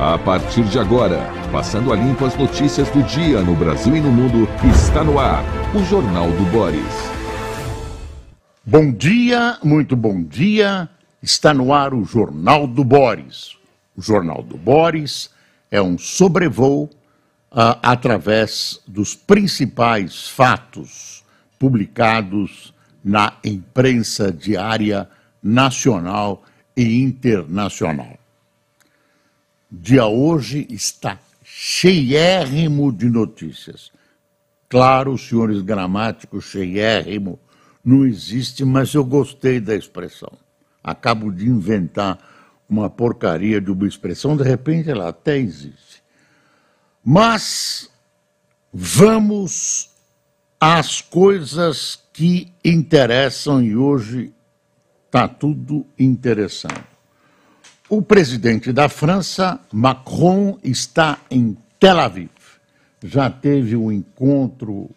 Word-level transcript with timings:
A 0.00 0.16
partir 0.16 0.62
de 0.62 0.78
agora, 0.78 1.18
passando 1.50 1.92
a 1.92 1.96
limpo 1.96 2.24
as 2.24 2.36
notícias 2.36 2.88
do 2.90 3.02
dia 3.02 3.42
no 3.42 3.56
Brasil 3.56 3.96
e 3.96 4.00
no 4.00 4.12
mundo, 4.12 4.48
está 4.70 5.02
no 5.02 5.18
ar 5.18 5.42
o 5.74 5.82
Jornal 5.82 6.30
do 6.30 6.44
Boris. 6.52 6.80
Bom 8.64 8.92
dia, 8.92 9.58
muito 9.60 9.96
bom 9.96 10.22
dia. 10.22 10.88
Está 11.20 11.52
no 11.52 11.74
ar 11.74 11.94
o 11.94 12.04
Jornal 12.04 12.68
do 12.68 12.84
Boris. 12.84 13.56
O 13.96 14.00
Jornal 14.00 14.40
do 14.40 14.56
Boris 14.56 15.30
é 15.68 15.82
um 15.82 15.98
sobrevoo 15.98 16.84
uh, 16.84 17.74
através 17.82 18.80
dos 18.86 19.16
principais 19.16 20.28
fatos 20.28 21.24
publicados 21.58 22.72
na 23.02 23.32
imprensa 23.42 24.30
diária 24.30 25.08
nacional 25.42 26.44
e 26.76 27.02
internacional 27.02 28.16
dia 29.70 30.06
hoje 30.06 30.66
está 30.70 31.18
cheiérrimo 31.42 32.92
de 32.92 33.08
notícias. 33.08 33.90
Claro, 34.68 35.16
senhores 35.16 35.62
gramáticos, 35.62 36.44
cheiérrimo 36.44 37.38
não 37.84 38.04
existe, 38.04 38.64
mas 38.64 38.92
eu 38.94 39.04
gostei 39.04 39.60
da 39.60 39.74
expressão. 39.74 40.32
Acabo 40.82 41.32
de 41.32 41.46
inventar 41.46 42.18
uma 42.68 42.90
porcaria 42.90 43.60
de 43.60 43.70
uma 43.70 43.88
expressão, 43.88 44.36
de 44.36 44.42
repente 44.42 44.90
ela 44.90 45.08
até 45.08 45.38
existe. 45.38 46.02
Mas 47.02 47.90
vamos 48.72 49.90
às 50.60 51.00
coisas 51.00 51.98
que 52.12 52.52
interessam 52.64 53.62
e 53.62 53.74
hoje 53.74 54.32
está 55.06 55.26
tudo 55.26 55.86
interessante. 55.98 56.97
O 57.90 58.02
presidente 58.02 58.70
da 58.70 58.86
França, 58.86 59.58
Macron, 59.72 60.58
está 60.62 61.20
em 61.30 61.56
Tel 61.80 61.98
Aviv. 61.98 62.28
Já 63.02 63.30
teve 63.30 63.76
um 63.76 63.90
encontro 63.90 64.90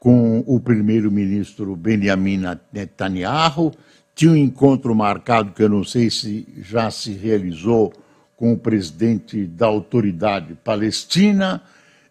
com 0.00 0.42
o 0.44 0.58
primeiro-ministro 0.58 1.76
Benjamin 1.76 2.42
Netanyahu, 2.72 3.72
tinha 4.16 4.32
um 4.32 4.36
encontro 4.36 4.92
marcado 4.96 5.52
que 5.52 5.62
eu 5.62 5.68
não 5.68 5.84
sei 5.84 6.10
se 6.10 6.44
já 6.60 6.90
se 6.90 7.12
realizou 7.12 7.92
com 8.36 8.52
o 8.52 8.58
presidente 8.58 9.46
da 9.46 9.66
autoridade 9.66 10.56
palestina 10.56 11.62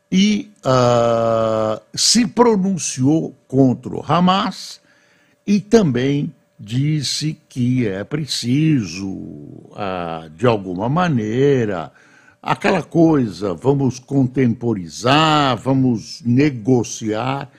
e 0.09 0.53
uh, 0.65 1.81
se 1.93 2.25
pronunciou 2.27 3.35
contra 3.45 3.93
o 3.93 4.05
Hamas 4.07 4.79
e 5.45 5.59
também 5.59 6.33
disse 6.63 7.37
que 7.49 7.85
é 7.85 8.03
preciso, 8.05 9.69
ah, 9.75 10.29
de 10.33 10.47
alguma 10.47 10.87
maneira, 10.87 11.91
aquela 12.41 12.81
coisa, 12.81 13.53
vamos 13.53 13.99
contemporizar, 13.99 15.57
vamos 15.57 16.21
negociar. 16.25 17.51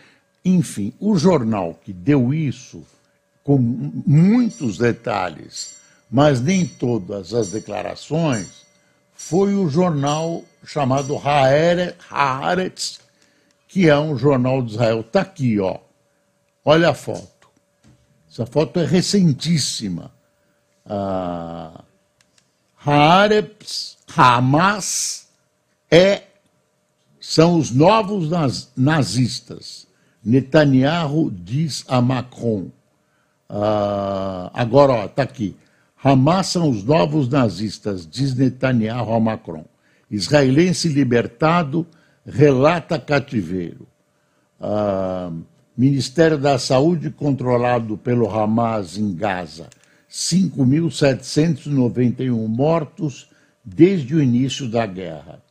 Enfim, 0.42 0.94
o 0.98 1.18
jornal 1.18 1.78
que 1.84 1.92
deu 1.92 2.32
isso, 2.32 2.82
com 3.42 3.58
muitos 3.58 4.78
detalhes, 4.78 5.76
mas 6.10 6.40
nem 6.40 6.66
todas 6.66 7.34
as 7.34 7.50
declarações, 7.50 8.64
foi 9.14 9.54
o 9.54 9.68
jornal 9.68 10.42
chamado 10.64 11.14
Haaretz, 11.18 13.00
que 13.68 13.88
é 13.88 13.98
um 13.98 14.16
jornal 14.16 14.62
de 14.62 14.72
Israel. 14.72 15.00
Está 15.00 15.20
aqui, 15.20 15.60
ó. 15.60 15.78
Olha 16.64 16.90
a 16.90 16.94
foto. 16.94 17.33
Essa 18.34 18.46
foto 18.46 18.80
é 18.80 18.84
recentíssima. 18.84 20.10
Ah, 20.84 21.84
Haaretz, 22.84 23.96
Hamas 24.16 25.28
é, 25.88 26.24
são 27.20 27.56
os 27.56 27.70
novos 27.70 28.28
naz, 28.30 28.72
nazistas. 28.76 29.86
Netanyahu 30.24 31.30
diz 31.30 31.84
a 31.86 32.00
Macron. 32.00 32.72
Ah, 33.48 34.50
agora, 34.52 35.04
está 35.04 35.22
aqui. 35.22 35.56
Hamas 36.02 36.48
são 36.48 36.68
os 36.68 36.82
novos 36.82 37.28
nazistas, 37.28 38.04
diz 38.04 38.34
Netanyahu 38.34 39.14
a 39.14 39.20
Macron. 39.20 39.64
Israelense 40.10 40.88
libertado 40.88 41.86
relata 42.26 42.98
cativeiro. 42.98 43.86
Ah, 44.60 45.30
Ministério 45.76 46.38
da 46.38 46.56
Saúde 46.56 47.10
controlado 47.10 47.98
pelo 47.98 48.30
Hamas 48.30 48.96
em 48.96 49.12
Gaza. 49.12 49.68
5.791 50.08 52.46
mortos 52.46 53.28
desde 53.64 54.14
o 54.14 54.22
início 54.22 54.68
da 54.68 54.86
guerra. 54.86 55.42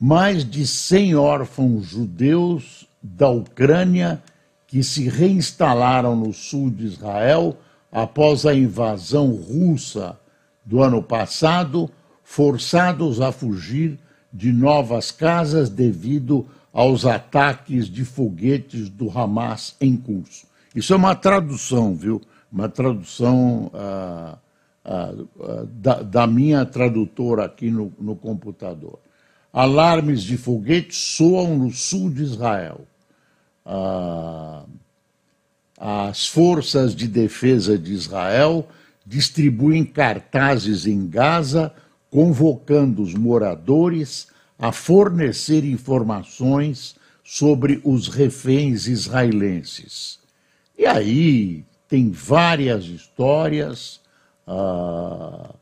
Mais 0.00 0.42
de 0.42 0.66
100 0.66 1.16
órfãos 1.16 1.84
judeus 1.84 2.88
da 3.02 3.28
Ucrânia 3.28 4.22
que 4.66 4.82
se 4.82 5.06
reinstalaram 5.06 6.16
no 6.16 6.32
sul 6.32 6.70
de 6.70 6.86
Israel 6.86 7.58
após 7.92 8.46
a 8.46 8.54
invasão 8.54 9.32
russa 9.32 10.18
do 10.64 10.82
ano 10.82 11.02
passado, 11.02 11.90
forçados 12.24 13.20
a 13.20 13.30
fugir 13.30 13.98
de 14.32 14.50
novas 14.50 15.10
casas 15.10 15.68
devido 15.68 16.46
aos 16.72 17.04
ataques 17.04 17.86
de 17.86 18.04
foguetes 18.04 18.88
do 18.88 19.10
Hamas 19.10 19.76
em 19.80 19.96
curso. 19.96 20.46
Isso 20.74 20.92
é 20.92 20.96
uma 20.96 21.14
tradução, 21.14 21.94
viu? 21.94 22.22
Uma 22.50 22.68
tradução 22.68 23.70
ah, 23.74 24.38
ah, 24.84 25.14
ah, 25.40 25.66
da, 25.68 26.02
da, 26.02 26.26
minha 26.26 26.64
tradutora 26.64 27.44
aqui 27.44 27.70
no, 27.70 27.92
no 28.00 28.16
computador. 28.16 28.98
Alarmes 29.52 30.22
de 30.22 30.38
foguetes 30.38 30.96
soam 30.96 31.58
no 31.58 31.70
sul 31.70 32.10
de 32.10 32.22
Israel. 32.22 32.86
Ah, 33.66 34.64
as 35.78 36.26
forças 36.26 36.94
de 36.94 37.06
defesa 37.06 37.76
de 37.76 37.92
Israel 37.92 38.66
distribuem 39.04 39.84
cartazes 39.84 40.86
em 40.86 41.06
Gaza 41.06 41.72
convocando 42.10 43.02
os 43.02 43.14
moradores 43.14 44.28
a 44.62 44.70
fornecer 44.70 45.64
informações 45.64 46.94
sobre 47.24 47.80
os 47.82 48.06
reféns 48.06 48.86
israelenses. 48.86 50.20
E 50.78 50.86
aí 50.86 51.64
tem 51.88 52.12
várias 52.12 52.84
histórias 52.84 54.00
uh, 54.46 55.52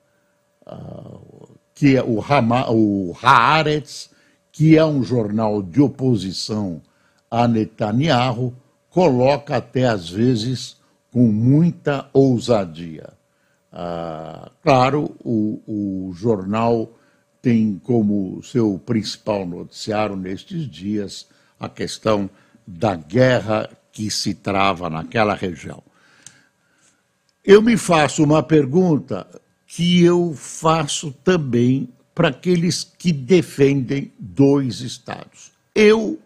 uh, 0.66 1.59
que 1.75 1.97
é 1.97 2.05
o, 2.05 2.22
Hama, 2.22 2.71
o 2.71 3.16
Haaretz, 3.22 4.11
que 4.53 4.77
é 4.77 4.84
um 4.84 5.03
jornal 5.03 5.62
de 5.62 5.81
oposição 5.81 6.82
a 7.31 7.49
Netanyahu, 7.49 8.55
coloca 8.91 9.56
até 9.56 9.87
às 9.87 10.11
vezes 10.11 10.77
com 11.11 11.27
muita 11.27 12.06
ousadia. 12.12 13.15
Uh, 13.72 14.50
claro, 14.62 15.17
o, 15.25 15.62
o 15.67 16.12
jornal 16.12 17.00
tem 17.42 17.80
como 17.82 18.42
seu 18.42 18.80
principal 18.84 19.46
noticiário 19.46 20.16
nestes 20.16 20.68
dias 20.68 21.26
a 21.58 21.68
questão 21.68 22.28
da 22.66 22.94
guerra 22.94 23.68
que 23.92 24.10
se 24.10 24.34
trava 24.34 24.88
naquela 24.88 25.34
região. 25.34 25.82
Eu 27.44 27.62
me 27.62 27.76
faço 27.76 28.22
uma 28.22 28.42
pergunta 28.42 29.26
que 29.66 30.02
eu 30.02 30.34
faço 30.34 31.12
também 31.24 31.88
para 32.14 32.28
aqueles 32.28 32.84
que 32.84 33.12
defendem 33.12 34.12
dois 34.18 34.80
Estados. 34.80 35.52
Eu, 35.74 36.20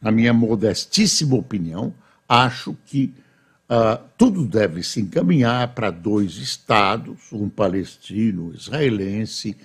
na 0.00 0.10
minha 0.10 0.32
modestíssima 0.32 1.36
opinião, 1.36 1.92
acho 2.28 2.76
que 2.86 3.12
uh, 3.68 4.02
tudo 4.16 4.44
deve 4.44 4.82
se 4.82 5.00
encaminhar 5.00 5.74
para 5.74 5.90
dois 5.90 6.36
Estados, 6.36 7.32
um 7.32 7.48
palestino, 7.48 8.48
um 8.48 8.54
israelense, 8.54 9.56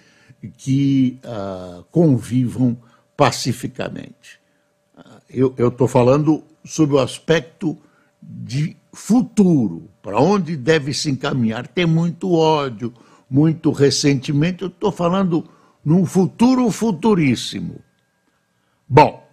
que 0.49 1.19
uh, 1.23 1.83
convivam 1.85 2.77
pacificamente. 3.15 4.39
Uh, 4.97 5.53
eu 5.57 5.67
estou 5.69 5.87
falando 5.87 6.43
sobre 6.65 6.95
o 6.95 6.99
aspecto 6.99 7.77
de 8.21 8.75
futuro, 8.93 9.89
para 10.01 10.19
onde 10.19 10.55
deve 10.55 10.93
se 10.93 11.09
encaminhar. 11.09 11.67
Tem 11.67 11.85
muito 11.85 12.31
ódio, 12.33 12.93
muito 13.29 13.71
ressentimento. 13.71 14.65
Eu 14.65 14.69
estou 14.69 14.91
falando 14.91 15.47
num 15.83 16.05
futuro 16.05 16.69
futuríssimo. 16.71 17.81
Bom, 18.87 19.27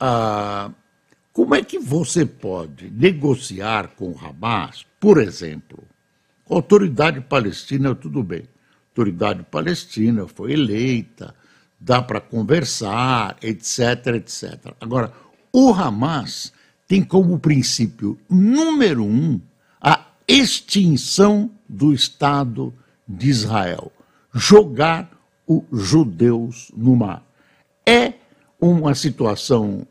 uh, 0.00 0.72
como 1.32 1.54
é 1.54 1.62
que 1.62 1.78
você 1.78 2.26
pode 2.26 2.90
negociar 2.90 3.88
com 3.96 4.10
o 4.10 4.18
Hamas, 4.18 4.84
por 5.00 5.18
exemplo? 5.18 5.82
Com 6.44 6.54
a 6.54 6.58
autoridade 6.58 7.20
palestina, 7.20 7.94
tudo 7.94 8.22
bem 8.22 8.44
autoridade 8.92 9.42
palestina 9.44 10.28
foi 10.28 10.52
eleita, 10.52 11.34
dá 11.80 12.02
para 12.02 12.20
conversar, 12.20 13.36
etc, 13.42 14.16
etc. 14.16 14.74
Agora, 14.78 15.12
o 15.50 15.72
Hamas 15.72 16.52
tem 16.86 17.02
como 17.02 17.38
princípio 17.38 18.18
número 18.28 19.02
um 19.02 19.40
a 19.80 20.06
extinção 20.28 21.50
do 21.66 21.94
Estado 21.94 22.72
de 23.08 23.30
Israel, 23.30 23.90
jogar 24.32 25.10
os 25.46 25.64
judeus 25.72 26.70
no 26.76 26.94
mar. 26.94 27.24
É 27.84 28.12
uma 28.60 28.94
situação 28.94 29.86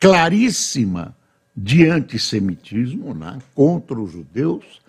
claríssima 0.00 1.14
de 1.56 1.86
antissemitismo 1.86 3.14
né, 3.14 3.38
contra 3.54 4.00
os 4.00 4.12
judeus 4.12 4.80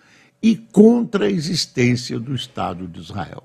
e 0.42 0.56
contra 0.56 1.26
a 1.26 1.30
existência 1.30 2.18
do 2.18 2.34
Estado 2.34 2.86
de 2.86 3.00
Israel. 3.00 3.44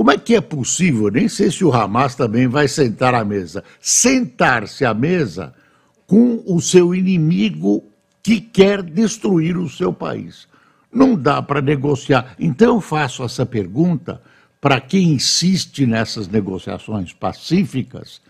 Como 0.00 0.12
é 0.12 0.16
que 0.16 0.34
é 0.34 0.40
possível, 0.40 1.10
nem 1.10 1.28
sei 1.28 1.50
se 1.50 1.62
o 1.62 1.70
Hamas 1.70 2.14
também 2.14 2.46
vai 2.48 2.66
sentar 2.66 3.14
à 3.14 3.22
mesa, 3.22 3.62
sentar-se 3.78 4.82
à 4.82 4.94
mesa 4.94 5.52
com 6.06 6.42
o 6.46 6.58
seu 6.58 6.94
inimigo 6.94 7.84
que 8.22 8.40
quer 8.40 8.82
destruir 8.82 9.58
o 9.58 9.68
seu 9.68 9.92
país? 9.92 10.48
Não 10.90 11.14
dá 11.14 11.42
para 11.42 11.60
negociar. 11.60 12.34
Então 12.38 12.76
eu 12.76 12.80
faço 12.80 13.22
essa 13.22 13.44
pergunta 13.44 14.22
para 14.58 14.80
quem 14.80 15.12
insiste 15.12 15.84
nessas 15.84 16.26
negociações 16.26 17.12
pacíficas, 17.12 18.22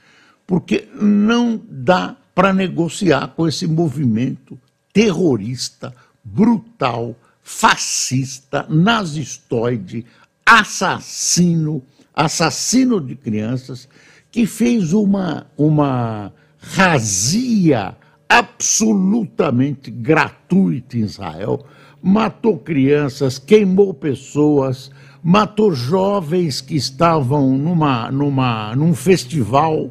porque 0.44 0.88
não 1.00 1.62
dá 1.70 2.16
para 2.34 2.52
negociar 2.52 3.28
com 3.28 3.46
esse 3.46 3.68
movimento 3.68 4.58
terrorista, 4.92 5.94
brutal, 6.24 7.14
fascista, 7.44 8.66
nazistoide, 8.68 10.04
assassino, 10.50 11.80
assassino 12.12 13.00
de 13.00 13.14
crianças, 13.14 13.88
que 14.32 14.46
fez 14.46 14.92
uma, 14.92 15.46
uma 15.56 16.32
razia 16.58 17.96
absolutamente 18.28 19.92
gratuita 19.92 20.98
em 20.98 21.02
Israel, 21.02 21.64
matou 22.02 22.58
crianças, 22.58 23.38
queimou 23.38 23.94
pessoas, 23.94 24.90
matou 25.22 25.72
jovens 25.72 26.60
que 26.60 26.74
estavam 26.74 27.56
numa, 27.56 28.10
numa, 28.10 28.74
num 28.74 28.92
festival. 28.92 29.88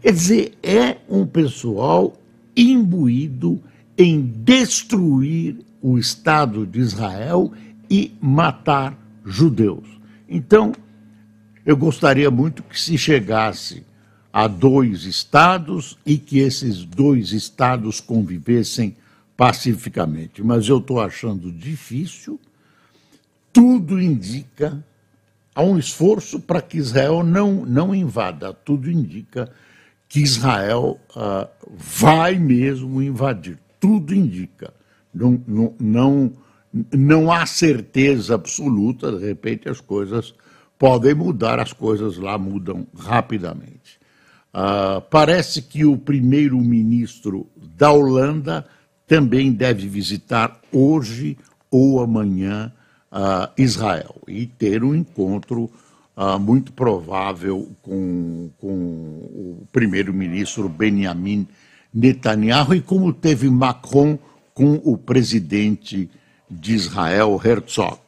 Quer 0.00 0.12
dizer, 0.12 0.58
é 0.64 0.96
um 1.08 1.24
pessoal 1.24 2.14
imbuído 2.56 3.62
em 3.96 4.20
destruir 4.20 5.58
o 5.80 5.96
Estado 5.96 6.66
de 6.66 6.80
Israel 6.80 7.52
e 7.88 8.12
matar 8.20 9.01
judeus. 9.24 9.86
Então, 10.28 10.72
eu 11.64 11.76
gostaria 11.76 12.30
muito 12.30 12.62
que 12.62 12.78
se 12.78 12.96
chegasse 12.98 13.84
a 14.32 14.46
dois 14.46 15.04
estados 15.04 15.98
e 16.06 16.16
que 16.16 16.38
esses 16.38 16.84
dois 16.84 17.32
estados 17.32 18.00
convivessem 18.00 18.96
pacificamente. 19.36 20.42
Mas 20.42 20.68
eu 20.68 20.78
estou 20.78 21.00
achando 21.00 21.52
difícil. 21.52 22.40
Tudo 23.52 24.00
indica 24.00 24.82
há 25.54 25.62
um 25.62 25.78
esforço 25.78 26.40
para 26.40 26.62
que 26.62 26.78
Israel 26.78 27.22
não, 27.22 27.66
não 27.66 27.94
invada. 27.94 28.52
Tudo 28.52 28.90
indica 28.90 29.50
que 30.08 30.20
Israel 30.20 30.98
uh, 31.10 31.48
vai 31.70 32.38
mesmo 32.38 33.02
invadir. 33.02 33.58
Tudo 33.78 34.14
indica. 34.14 34.72
Não, 35.12 35.42
não, 35.46 35.74
não, 35.78 36.32
não 36.92 37.30
há 37.30 37.44
certeza 37.44 38.34
absoluta, 38.34 39.12
de 39.12 39.26
repente 39.26 39.68
as 39.68 39.80
coisas 39.80 40.34
podem 40.78 41.14
mudar, 41.14 41.60
as 41.60 41.72
coisas 41.72 42.16
lá 42.16 42.38
mudam 42.38 42.86
rapidamente. 42.96 44.00
Uh, 44.54 45.00
parece 45.10 45.62
que 45.62 45.84
o 45.84 45.96
primeiro-ministro 45.96 47.46
da 47.76 47.90
Holanda 47.90 48.66
também 49.06 49.52
deve 49.52 49.88
visitar 49.88 50.60
hoje 50.72 51.36
ou 51.70 52.00
amanhã 52.00 52.72
uh, 53.10 53.50
Israel 53.56 54.16
e 54.26 54.46
ter 54.46 54.82
um 54.82 54.94
encontro 54.94 55.70
uh, 56.16 56.38
muito 56.38 56.72
provável 56.72 57.70
com, 57.80 58.50
com 58.58 58.68
o 58.68 59.66
primeiro-ministro 59.72 60.68
Benjamin 60.68 61.46
Netanyahu 61.92 62.74
e 62.74 62.80
como 62.80 63.12
teve 63.12 63.48
Macron 63.48 64.18
com 64.54 64.80
o 64.84 64.98
presidente 64.98 66.10
de 66.60 66.74
Israel, 66.74 67.40
Herzog. 67.42 68.00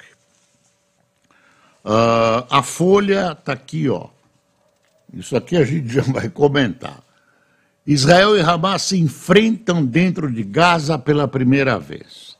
Uh, 1.84 2.44
a 2.50 2.62
Folha 2.62 3.32
está 3.32 3.52
aqui, 3.52 3.88
ó. 3.88 4.08
Isso 5.12 5.36
aqui 5.36 5.56
a 5.56 5.64
gente 5.64 5.88
já 5.92 6.02
vai 6.02 6.28
comentar. 6.28 7.02
Israel 7.86 8.36
e 8.36 8.40
Hamas 8.40 8.82
se 8.82 8.98
enfrentam 8.98 9.84
dentro 9.84 10.30
de 10.30 10.42
Gaza 10.42 10.98
pela 10.98 11.28
primeira 11.28 11.78
vez. 11.78 12.34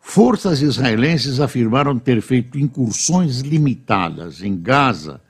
Forças 0.00 0.62
israelenses 0.62 1.40
afirmaram 1.40 1.98
ter 1.98 2.22
feito 2.22 2.58
incursões 2.58 3.40
limitadas 3.40 4.42
em 4.42 4.56
Gaza 4.56 5.20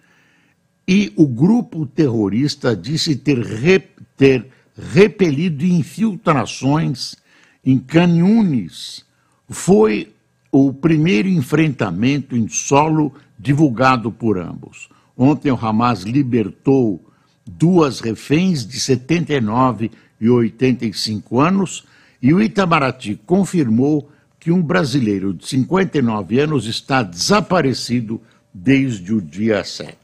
e 0.87 1.13
o 1.17 1.27
grupo 1.27 1.85
terrorista 1.87 2.77
disse 2.77 3.17
ter, 3.17 3.39
re, 3.41 3.81
ter 4.17 4.47
repelido 4.77 5.65
infiltrações 5.65 7.17
em 7.65 7.79
Canyunes 7.79 9.08
foi 9.49 10.13
o 10.51 10.73
primeiro 10.73 11.29
enfrentamento 11.29 12.37
em 12.37 12.49
solo 12.49 13.15
divulgado 13.39 14.11
por 14.11 14.39
ambos. 14.39 14.89
Ontem 15.17 15.51
o 15.51 15.57
Hamas 15.57 16.03
libertou 16.03 17.05
duas 17.47 18.01
reféns 18.01 18.67
de 18.67 18.79
79 18.79 19.91
e 20.21 20.29
85 20.29 21.41
anos 21.41 21.85
e 22.21 22.35
o 22.35 22.43
Itamaraty 22.43 23.21
confirmou 23.27 24.11
que 24.39 24.51
um 24.51 24.63
brasileiro 24.63 25.33
de 25.33 25.47
59 25.47 26.39
anos 26.41 26.67
está 26.67 27.03
desaparecido 27.03 28.21
desde 28.53 29.13
o 29.13 29.21
dia 29.21 29.65
7. 29.65 29.97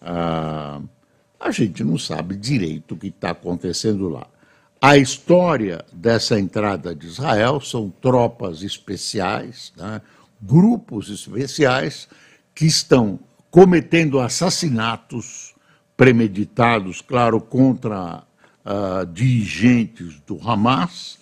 Ah, 0.00 0.80
a 1.40 1.50
gente 1.50 1.84
não 1.84 1.98
sabe 1.98 2.36
direito 2.36 2.94
o 2.94 2.96
que 2.96 3.08
está 3.08 3.30
acontecendo 3.30 4.08
lá. 4.08 4.26
A 4.80 4.96
história 4.96 5.84
dessa 5.92 6.38
entrada 6.38 6.94
de 6.94 7.08
Israel 7.08 7.60
são 7.60 7.90
tropas 7.90 8.62
especiais, 8.62 9.72
né, 9.76 10.00
grupos 10.40 11.10
especiais 11.10 12.08
que 12.54 12.64
estão 12.64 13.18
cometendo 13.50 14.20
assassinatos 14.20 15.52
premeditados, 15.96 17.00
claro, 17.00 17.40
contra 17.40 18.22
uh, 18.64 19.04
dirigentes 19.12 20.20
do 20.24 20.38
Hamas, 20.48 21.18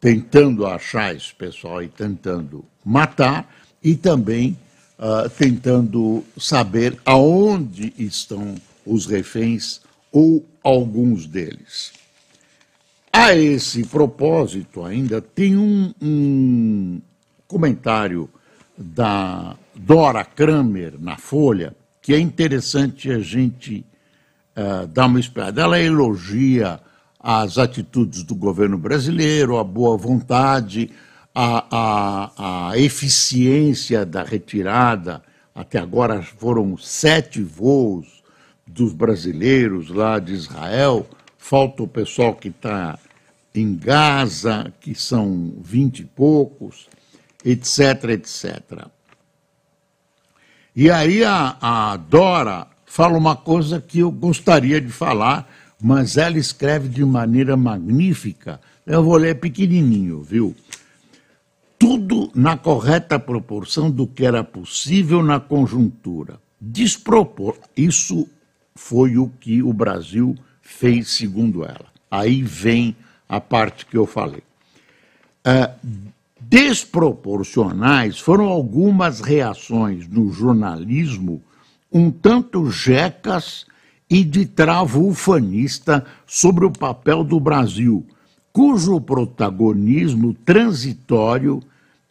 tentando 0.00 0.64
achar 0.64 1.14
esse 1.14 1.34
pessoal 1.34 1.82
e 1.82 1.88
tentando 1.88 2.64
matar, 2.84 3.52
e 3.82 3.96
também 3.96 4.56
uh, 4.96 5.28
tentando 5.30 6.22
saber 6.38 6.96
aonde 7.04 7.92
estão 7.98 8.54
os 8.86 9.06
reféns 9.06 9.80
ou 10.12 10.46
alguns 10.62 11.26
deles. 11.26 11.99
A 13.22 13.36
esse 13.36 13.84
propósito, 13.84 14.82
ainda 14.82 15.20
tem 15.20 15.54
um, 15.54 15.92
um 16.00 17.02
comentário 17.46 18.30
da 18.78 19.54
Dora 19.76 20.24
Kramer 20.24 20.94
na 20.98 21.18
Folha 21.18 21.76
que 22.00 22.14
é 22.14 22.18
interessante 22.18 23.10
a 23.10 23.18
gente 23.18 23.84
uh, 24.56 24.86
dar 24.86 25.04
uma 25.04 25.20
esperada. 25.20 25.60
Ela 25.60 25.78
elogia 25.78 26.80
as 27.20 27.58
atitudes 27.58 28.22
do 28.22 28.34
governo 28.34 28.78
brasileiro, 28.78 29.58
a 29.58 29.64
boa 29.64 29.98
vontade, 29.98 30.90
a, 31.34 31.66
a, 31.70 32.70
a 32.70 32.78
eficiência 32.78 34.06
da 34.06 34.22
retirada. 34.22 35.22
Até 35.54 35.78
agora 35.78 36.22
foram 36.22 36.74
sete 36.78 37.42
voos 37.42 38.22
dos 38.66 38.94
brasileiros 38.94 39.90
lá 39.90 40.18
de 40.18 40.32
Israel 40.32 41.06
falta 41.40 41.82
o 41.82 41.88
pessoal 41.88 42.34
que 42.34 42.48
está 42.48 42.98
em 43.54 43.74
Gaza, 43.76 44.72
que 44.80 44.94
são 44.94 45.54
vinte 45.60 46.00
e 46.00 46.04
poucos, 46.04 46.88
etc, 47.44 48.10
etc. 48.10 48.86
E 50.74 50.90
aí 50.90 51.24
a, 51.24 51.56
a 51.60 51.96
Dora 51.96 52.66
fala 52.86 53.18
uma 53.18 53.36
coisa 53.36 53.80
que 53.80 54.00
eu 54.00 54.10
gostaria 54.10 54.80
de 54.80 54.90
falar, 54.90 55.48
mas 55.80 56.16
ela 56.16 56.38
escreve 56.38 56.88
de 56.88 57.04
maneira 57.04 57.56
magnífica. 57.56 58.60
Eu 58.86 59.02
vou 59.02 59.16
ler 59.16 59.40
pequenininho, 59.40 60.22
viu? 60.22 60.54
Tudo 61.78 62.30
na 62.34 62.56
correta 62.56 63.18
proporção 63.18 63.90
do 63.90 64.06
que 64.06 64.24
era 64.24 64.44
possível 64.44 65.22
na 65.22 65.40
conjuntura. 65.40 66.38
Despropor. 66.60 67.56
Isso 67.76 68.28
foi 68.74 69.16
o 69.16 69.28
que 69.40 69.62
o 69.62 69.72
Brasil 69.72 70.36
fez 70.60 71.10
segundo 71.10 71.64
ela. 71.64 71.86
Aí 72.10 72.42
vem 72.42 72.94
a 73.30 73.40
parte 73.40 73.86
que 73.86 73.96
eu 73.96 74.06
falei. 74.06 74.42
Uh, 75.46 76.12
desproporcionais 76.40 78.18
foram 78.18 78.46
algumas 78.46 79.20
reações 79.20 80.08
no 80.08 80.32
jornalismo 80.32 81.42
um 81.92 82.10
tanto 82.10 82.70
jecas 82.70 83.64
e 84.08 84.24
de 84.24 84.44
travo 84.44 85.08
ufanista 85.08 86.04
sobre 86.26 86.64
o 86.64 86.70
papel 86.70 87.24
do 87.24 87.40
Brasil, 87.40 88.04
cujo 88.52 89.00
protagonismo 89.00 90.34
transitório 90.34 91.62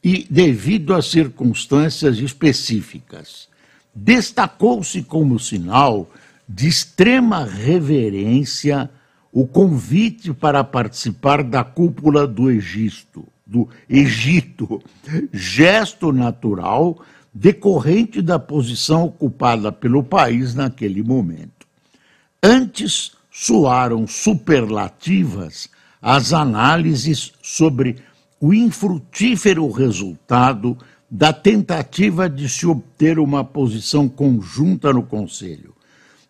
e 0.04 0.26
devido 0.30 0.94
a 0.94 1.02
circunstâncias 1.02 2.18
específicas 2.18 3.50
destacou-se 3.94 5.04
como 5.04 5.40
sinal 5.40 6.10
de 6.48 6.68
extrema 6.68 7.44
reverência 7.44 8.90
o 9.32 9.46
convite 9.46 10.34
para 10.34 10.64
participar 10.64 11.44
da 11.44 11.64
cúpula 11.64 12.28
do 12.28 12.50
Egito, 12.50 13.28
do 13.46 13.68
Egito, 13.90 14.82
gesto 15.32 16.12
natural 16.12 17.00
decorrente 17.34 18.22
da 18.22 18.40
posição 18.40 19.06
ocupada 19.06 19.72
pelo 19.72 20.04
país 20.04 20.56
naquele 20.56 21.04
momento. 21.04 21.68
Antes 22.42 23.12
soaram 23.32 24.08
superlativas 24.08 25.70
as 26.02 26.34
análises 26.34 27.34
sobre 27.42 27.98
o 28.40 28.54
infrutífero 28.54 29.70
resultado 29.70 30.78
da 31.10 31.34
tentativa 31.34 32.30
de 32.30 32.48
se 32.48 32.66
obter 32.66 33.20
uma 33.20 33.44
posição 33.44 34.08
conjunta 34.08 34.94
no 34.94 35.04
Conselho. 35.04 35.69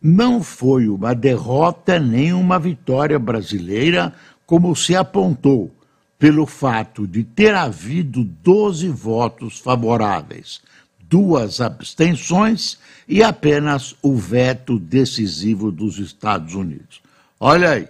Não 0.01 0.41
foi 0.41 0.87
uma 0.87 1.13
derrota 1.13 1.99
nem 1.99 2.31
uma 2.31 2.57
vitória 2.57 3.19
brasileira, 3.19 4.13
como 4.45 4.75
se 4.75 4.95
apontou, 4.95 5.71
pelo 6.17 6.45
fato 6.45 7.07
de 7.07 7.23
ter 7.23 7.53
havido 7.53 8.23
12 8.23 8.89
votos 8.89 9.59
favoráveis, 9.59 10.61
duas 10.99 11.61
abstenções 11.61 12.77
e 13.07 13.23
apenas 13.23 13.95
o 14.01 14.15
veto 14.15 14.77
decisivo 14.77 15.71
dos 15.71 15.97
Estados 15.97 16.53
Unidos. 16.55 17.01
Olha 17.39 17.71
aí, 17.71 17.87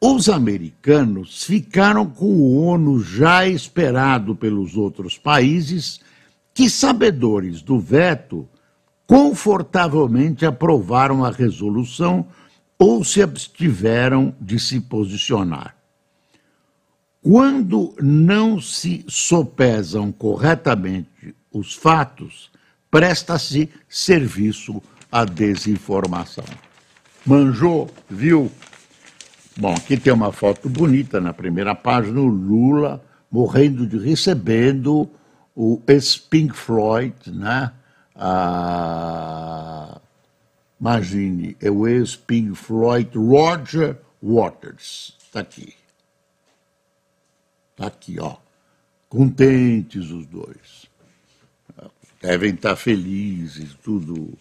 os 0.00 0.28
americanos 0.28 1.44
ficaram 1.44 2.04
com 2.06 2.26
o 2.26 2.62
ONU 2.64 3.02
já 3.02 3.46
esperado 3.46 4.34
pelos 4.34 4.76
outros 4.76 5.16
países, 5.16 6.00
que, 6.52 6.68
sabedores 6.68 7.62
do 7.62 7.78
veto, 7.78 8.46
confortavelmente 9.06 10.46
aprovaram 10.46 11.24
a 11.24 11.30
resolução 11.30 12.26
ou 12.78 13.04
se 13.04 13.22
abstiveram 13.22 14.34
de 14.40 14.58
se 14.58 14.80
posicionar. 14.80 15.76
Quando 17.22 17.94
não 18.00 18.60
se 18.60 19.04
sopesam 19.08 20.12
corretamente 20.12 21.34
os 21.50 21.74
fatos, 21.74 22.50
presta-se 22.90 23.70
serviço 23.88 24.82
à 25.10 25.24
desinformação. 25.24 26.44
Manjou, 27.24 27.88
viu? 28.10 28.50
Bom, 29.56 29.72
aqui 29.72 29.96
tem 29.96 30.12
uma 30.12 30.32
foto 30.32 30.68
bonita 30.68 31.20
na 31.20 31.32
primeira 31.32 31.74
página, 31.74 32.20
o 32.20 32.26
Lula 32.26 33.02
morrendo 33.30 33.86
de 33.86 33.98
recebendo 33.98 35.08
o 35.56 35.80
ex-Pink 35.88 36.54
Floyd, 36.54 37.14
né? 37.32 37.72
Ah, 38.14 40.00
imagine, 40.80 41.56
é 41.60 41.70
o 41.70 41.86
ex-Pink 41.86 42.54
Floyd 42.54 43.10
Roger 43.16 43.96
Waters. 44.22 45.16
Está 45.20 45.40
aqui. 45.40 45.74
Está 47.72 47.86
aqui, 47.86 48.20
ó. 48.20 48.36
Contentes 49.08 50.10
os 50.10 50.26
dois. 50.26 50.86
Devem 52.22 52.54
estar 52.54 52.76
felizes, 52.76 53.74
tudo. 53.82 54.32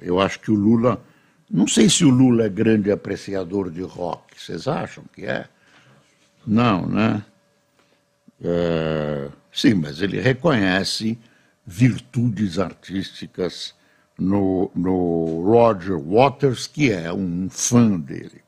Eu 0.00 0.20
acho 0.20 0.40
que 0.40 0.50
o 0.50 0.54
Lula 0.54 1.00
não 1.50 1.66
sei 1.68 1.88
se 1.88 2.04
o 2.04 2.10
Lula 2.10 2.46
é 2.46 2.48
grande 2.48 2.90
apreciador 2.90 3.70
de 3.70 3.82
rock. 3.82 4.40
Vocês 4.40 4.66
acham 4.66 5.04
que 5.12 5.24
é? 5.24 5.46
Não, 6.46 6.86
né? 6.86 7.24
É, 8.42 9.28
sim, 9.52 9.74
mas 9.74 10.00
ele 10.02 10.20
reconhece 10.20 11.18
virtudes 11.66 12.58
artísticas 12.58 13.74
no, 14.18 14.70
no 14.74 15.42
Roger 15.44 15.98
Waters, 15.98 16.66
que 16.66 16.90
é 16.90 17.12
um 17.12 17.48
fã 17.50 17.98
dele. 17.98 18.42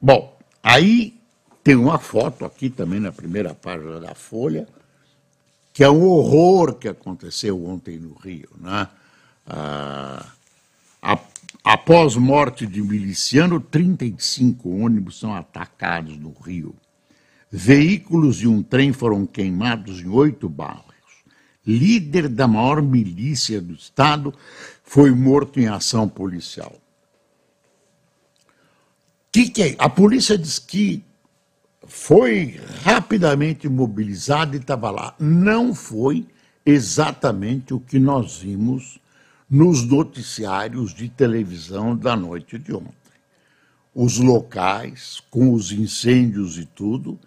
Bom, 0.00 0.38
aí 0.62 1.18
tem 1.64 1.74
uma 1.74 1.98
foto 1.98 2.44
aqui 2.44 2.70
também 2.70 3.00
na 3.00 3.10
primeira 3.10 3.54
página 3.54 3.98
da 4.00 4.14
Folha, 4.14 4.68
que 5.72 5.82
é 5.82 5.90
um 5.90 6.04
horror 6.04 6.74
que 6.74 6.88
aconteceu 6.88 7.64
ontem 7.66 7.98
no 7.98 8.14
Rio. 8.14 8.48
Né? 8.58 8.88
Ah, 9.46 10.26
a 11.02 11.18
Após 11.68 12.14
morte 12.14 12.64
de 12.64 12.80
miliciano, 12.80 13.58
35 13.58 14.70
ônibus 14.70 15.18
são 15.18 15.34
atacados 15.34 16.16
no 16.16 16.30
Rio. 16.30 16.76
Veículos 17.50 18.40
e 18.40 18.46
um 18.46 18.62
trem 18.62 18.92
foram 18.92 19.26
queimados 19.26 20.00
em 20.00 20.08
oito 20.08 20.48
bairros. 20.48 20.94
Líder 21.66 22.28
da 22.28 22.46
maior 22.46 22.80
milícia 22.80 23.60
do 23.60 23.74
Estado 23.74 24.32
foi 24.84 25.10
morto 25.10 25.58
em 25.58 25.66
ação 25.66 26.08
policial. 26.08 26.76
Que 29.32 29.50
que 29.50 29.62
é? 29.62 29.76
A 29.78 29.88
polícia 29.88 30.38
diz 30.38 30.58
que 30.58 31.02
foi 31.86 32.60
rapidamente 32.82 33.68
mobilizada 33.68 34.56
e 34.56 34.60
estava 34.60 34.90
lá. 34.90 35.14
Não 35.18 35.74
foi 35.74 36.26
exatamente 36.64 37.74
o 37.74 37.80
que 37.80 37.98
nós 37.98 38.38
vimos 38.38 38.98
nos 39.48 39.84
noticiários 39.84 40.92
de 40.92 41.08
televisão 41.08 41.96
da 41.96 42.16
noite 42.16 42.58
de 42.58 42.74
ontem. 42.74 42.92
Os 43.94 44.18
locais, 44.18 45.22
com 45.30 45.52
os 45.52 45.70
incêndios 45.72 46.58
e 46.58 46.66
tudo, 46.66 47.18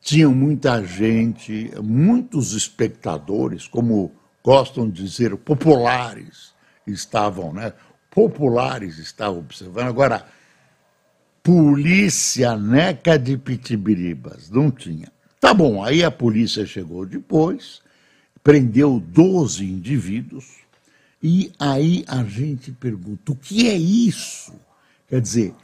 tinham 0.00 0.34
muita 0.34 0.84
gente, 0.84 1.70
muitos 1.82 2.52
espectadores, 2.52 3.66
como 3.66 4.12
gostam 4.42 4.88
de 4.88 5.02
dizer, 5.02 5.36
populares 5.36 6.54
estavam, 6.86 7.52
né? 7.52 7.72
Populares 8.10 8.98
estavam 8.98 9.40
observando. 9.40 9.88
Agora, 9.88 10.24
polícia 11.42 12.56
neca 12.56 13.18
de 13.18 13.36
Pitibiribas, 13.36 14.50
não 14.50 14.70
tinha. 14.70 15.12
Tá 15.40 15.54
bom, 15.54 15.84
aí 15.84 16.02
a 16.02 16.10
polícia 16.10 16.66
chegou 16.66 17.06
depois, 17.06 17.80
prendeu 18.42 18.98
12 18.98 19.64
indivíduos, 19.64 20.46
e 21.22 21.52
aí 21.58 22.04
a 22.08 22.24
gente 22.24 22.72
pergunta: 22.72 23.32
o 23.32 23.36
que 23.36 23.68
é 23.68 23.76
isso? 23.76 24.52
Quer 25.08 25.20
dizer, 25.20 25.54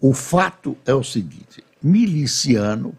o 0.00 0.12
fato 0.12 0.76
é 0.84 0.94
o 0.94 1.04
seguinte: 1.04 1.62
miliciano 1.82 2.96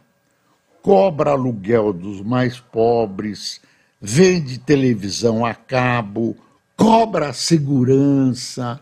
cobra 0.89 1.29
aluguel 1.29 1.93
dos 1.93 2.19
mais 2.19 2.59
pobres, 2.59 3.61
vende 4.01 4.57
televisão 4.57 5.45
a 5.45 5.53
cabo, 5.53 6.35
cobra 6.75 7.31
segurança, 7.31 8.81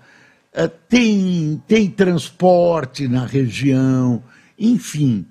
eh, 0.53 0.69
tem, 0.87 1.61
tem 1.67 1.89
transporte 1.89 3.09
na 3.09 3.25
região, 3.25 4.23
enfim, 4.57 5.25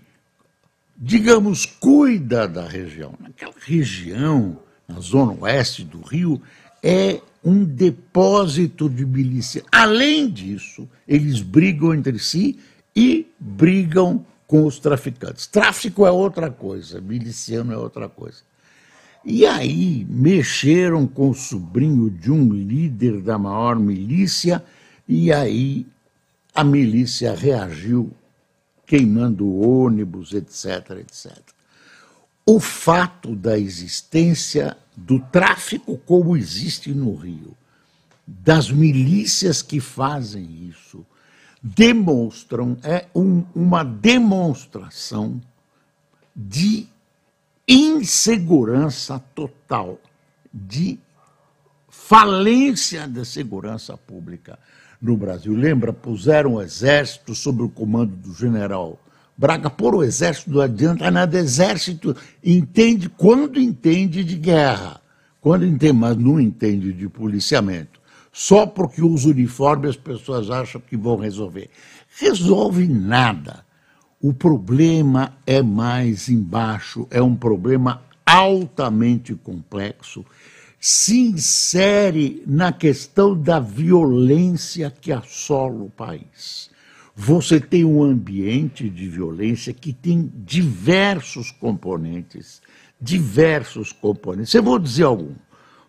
digamos, 0.95 1.65
cuida 1.65 2.47
da 2.47 2.69
região. 2.69 3.15
Naquela 3.21 3.55
região, 3.59 4.59
na 4.87 5.01
zona 5.01 5.33
oeste 5.33 5.83
do 5.83 6.03
Rio, 6.03 6.43
é 6.83 7.23
um 7.43 7.65
depósito 7.65 8.91
de 8.91 9.07
milícia. 9.07 9.63
Além 9.73 10.29
disso, 10.29 10.87
eles 11.09 11.41
brigam 11.41 11.95
entre 11.95 12.19
si 12.19 12.59
e 12.95 13.27
brigam 13.41 14.27
com 14.47 14.65
os 14.65 14.79
traficantes. 14.79 15.47
Tráfico 15.47 16.07
é 16.07 16.11
outra 16.11 16.51
coisa, 16.51 17.01
miliciano 17.01 17.73
é 17.73 17.77
outra 17.77 18.09
coisa. 18.09 18.39
E 19.25 19.45
aí 19.45 20.07
mexeram 20.09 21.07
com 21.07 21.31
o 21.31 21.35
sobrinho 21.35 22.09
de 22.09 22.31
um 22.31 22.53
líder 22.53 23.21
da 23.21 23.37
maior 23.37 23.77
milícia, 23.77 24.65
e 25.09 25.33
aí 25.33 25.87
a 26.55 26.63
milícia 26.63 27.35
reagiu 27.35 28.13
queimando 28.87 29.53
ônibus, 29.61 30.33
etc, 30.33 30.99
etc. 31.01 31.37
O 32.47 32.61
fato 32.61 33.35
da 33.35 33.59
existência 33.59 34.77
do 34.97 35.19
tráfico 35.19 35.99
como 36.07 36.37
existe 36.37 36.95
no 36.95 37.17
Rio, 37.17 37.57
das 38.25 38.71
milícias 38.71 39.61
que 39.61 39.81
fazem 39.81 40.69
isso, 40.69 41.05
demonstram, 41.75 42.77
é 42.83 43.07
um, 43.15 43.45
uma 43.55 43.83
demonstração 43.83 45.41
de 46.35 46.87
insegurança 47.67 49.19
total, 49.35 49.99
de 50.53 50.99
falência 51.89 53.09
da 53.09 53.25
segurança 53.25 53.97
pública 53.97 54.59
no 55.01 55.17
Brasil. 55.17 55.55
Lembra, 55.55 55.93
puseram 55.93 56.55
o 56.55 56.63
exército 56.63 57.35
sob 57.35 57.63
o 57.63 57.69
comando 57.69 58.15
do 58.15 58.33
general 58.33 58.99
Braga 59.37 59.69
pôr 59.69 59.95
o 59.95 60.03
exército 60.03 60.51
não 60.51 60.61
adianta 60.63 61.11
nada. 61.11 61.39
Exército 61.39 62.17
entende 62.43 63.09
quando 63.09 63.61
entende 63.61 64.25
de 64.25 64.37
guerra, 64.37 65.01
quando 65.41 65.67
entende, 65.67 65.93
mas 65.93 66.17
não 66.17 66.41
entende 66.41 66.93
de 66.93 67.07
policiamento. 67.09 67.96
Só 68.39 68.67
porque 68.67 69.01
usa 69.01 69.31
uniforme 69.31 69.89
as 69.89 69.97
pessoas 69.97 70.51
acham 70.51 70.79
que 70.79 70.95
vão 70.95 71.17
resolver. 71.17 71.71
Resolve 72.19 72.87
nada. 72.87 73.65
O 74.21 74.35
problema 74.35 75.33
é 75.47 75.63
mais 75.63 76.29
embaixo, 76.29 77.09
é 77.11 77.23
um 77.23 77.35
problema 77.35 78.03
altamente 78.27 79.35
complexo. 79.35 80.23
se 80.79 81.19
insere 81.19 82.43
na 82.47 82.73
questão 82.73 83.35
da 83.35 83.59
violência 83.59 84.91
que 84.91 85.11
assola 85.11 85.85
o 85.85 85.89
país. 85.89 86.69
Você 87.17 87.59
tem 87.59 87.87
um 87.87 88.03
ambiente 88.03 88.91
de 88.91 89.09
violência 89.09 89.73
que 89.73 89.95
tem 89.95 90.31
diversos 90.45 91.51
componentes, 91.51 92.61
diversos 93.01 93.93
componentes. 93.93 94.53
Eu 94.53 94.63
vou 94.63 94.79
dizer 94.79 95.05
algum. 95.05 95.33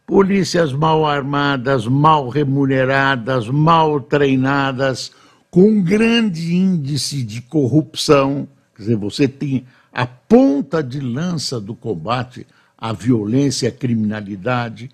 Polícias 0.07 0.71
mal 0.71 1.05
armadas, 1.05 1.85
mal 1.85 2.29
remuneradas, 2.29 3.49
mal 3.49 3.99
treinadas, 3.99 5.11
com 5.51 5.63
um 5.63 5.83
grande 5.83 6.55
índice 6.55 7.21
de 7.21 7.41
corrupção. 7.41 8.47
Quer 8.73 8.83
dizer, 8.83 8.95
você 8.95 9.27
tem 9.27 9.65
a 9.91 10.07
ponta 10.07 10.81
de 10.81 11.01
lança 11.01 11.59
do 11.59 11.75
combate 11.75 12.47
à 12.77 12.93
violência 12.93 13.67
à 13.67 13.71
criminalidade, 13.71 14.89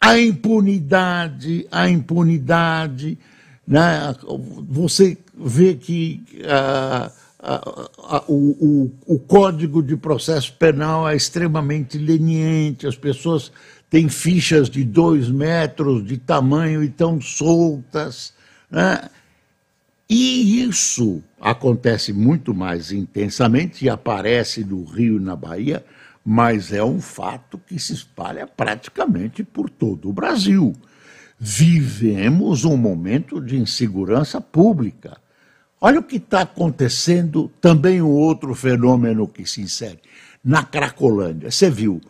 a 0.00 0.18
impunidade, 0.18 1.64
a 1.70 1.88
impunidade. 1.88 3.16
Né? 3.64 4.12
Você 4.70 5.16
vê 5.38 5.74
que 5.74 6.20
o, 8.26 8.34
o, 8.34 9.14
o 9.14 9.18
Código 9.20 9.82
de 9.82 9.96
Processo 9.96 10.52
Penal 10.54 11.08
é 11.08 11.14
extremamente 11.14 11.98
leniente, 11.98 12.86
as 12.86 12.96
pessoas 12.96 13.52
têm 13.88 14.08
fichas 14.08 14.68
de 14.68 14.84
dois 14.84 15.28
metros 15.28 16.04
de 16.04 16.18
tamanho 16.18 16.82
e 16.82 16.86
estão 16.86 17.20
soltas. 17.20 18.34
Né? 18.70 19.08
E 20.08 20.62
isso 20.62 21.22
acontece 21.40 22.12
muito 22.12 22.54
mais 22.54 22.92
intensamente 22.92 23.84
e 23.84 23.88
aparece 23.88 24.64
no 24.64 24.84
Rio 24.84 25.16
e 25.16 25.20
na 25.20 25.34
Bahia, 25.34 25.84
mas 26.24 26.72
é 26.72 26.82
um 26.82 27.00
fato 27.00 27.58
que 27.58 27.78
se 27.78 27.92
espalha 27.92 28.46
praticamente 28.46 29.42
por 29.42 29.70
todo 29.70 30.08
o 30.08 30.12
Brasil. 30.12 30.74
Vivemos 31.38 32.64
um 32.64 32.76
momento 32.76 33.40
de 33.40 33.56
insegurança 33.56 34.40
pública. 34.40 35.18
Olha 35.80 36.00
o 36.00 36.02
que 36.02 36.16
está 36.16 36.42
acontecendo, 36.42 37.50
também 37.60 38.00
um 38.00 38.08
outro 38.08 38.54
fenômeno 38.54 39.28
que 39.28 39.44
se 39.44 39.60
insere. 39.60 40.00
Na 40.42 40.62
Cracolândia, 40.62 41.50
você 41.50 41.68
viu, 41.68 42.00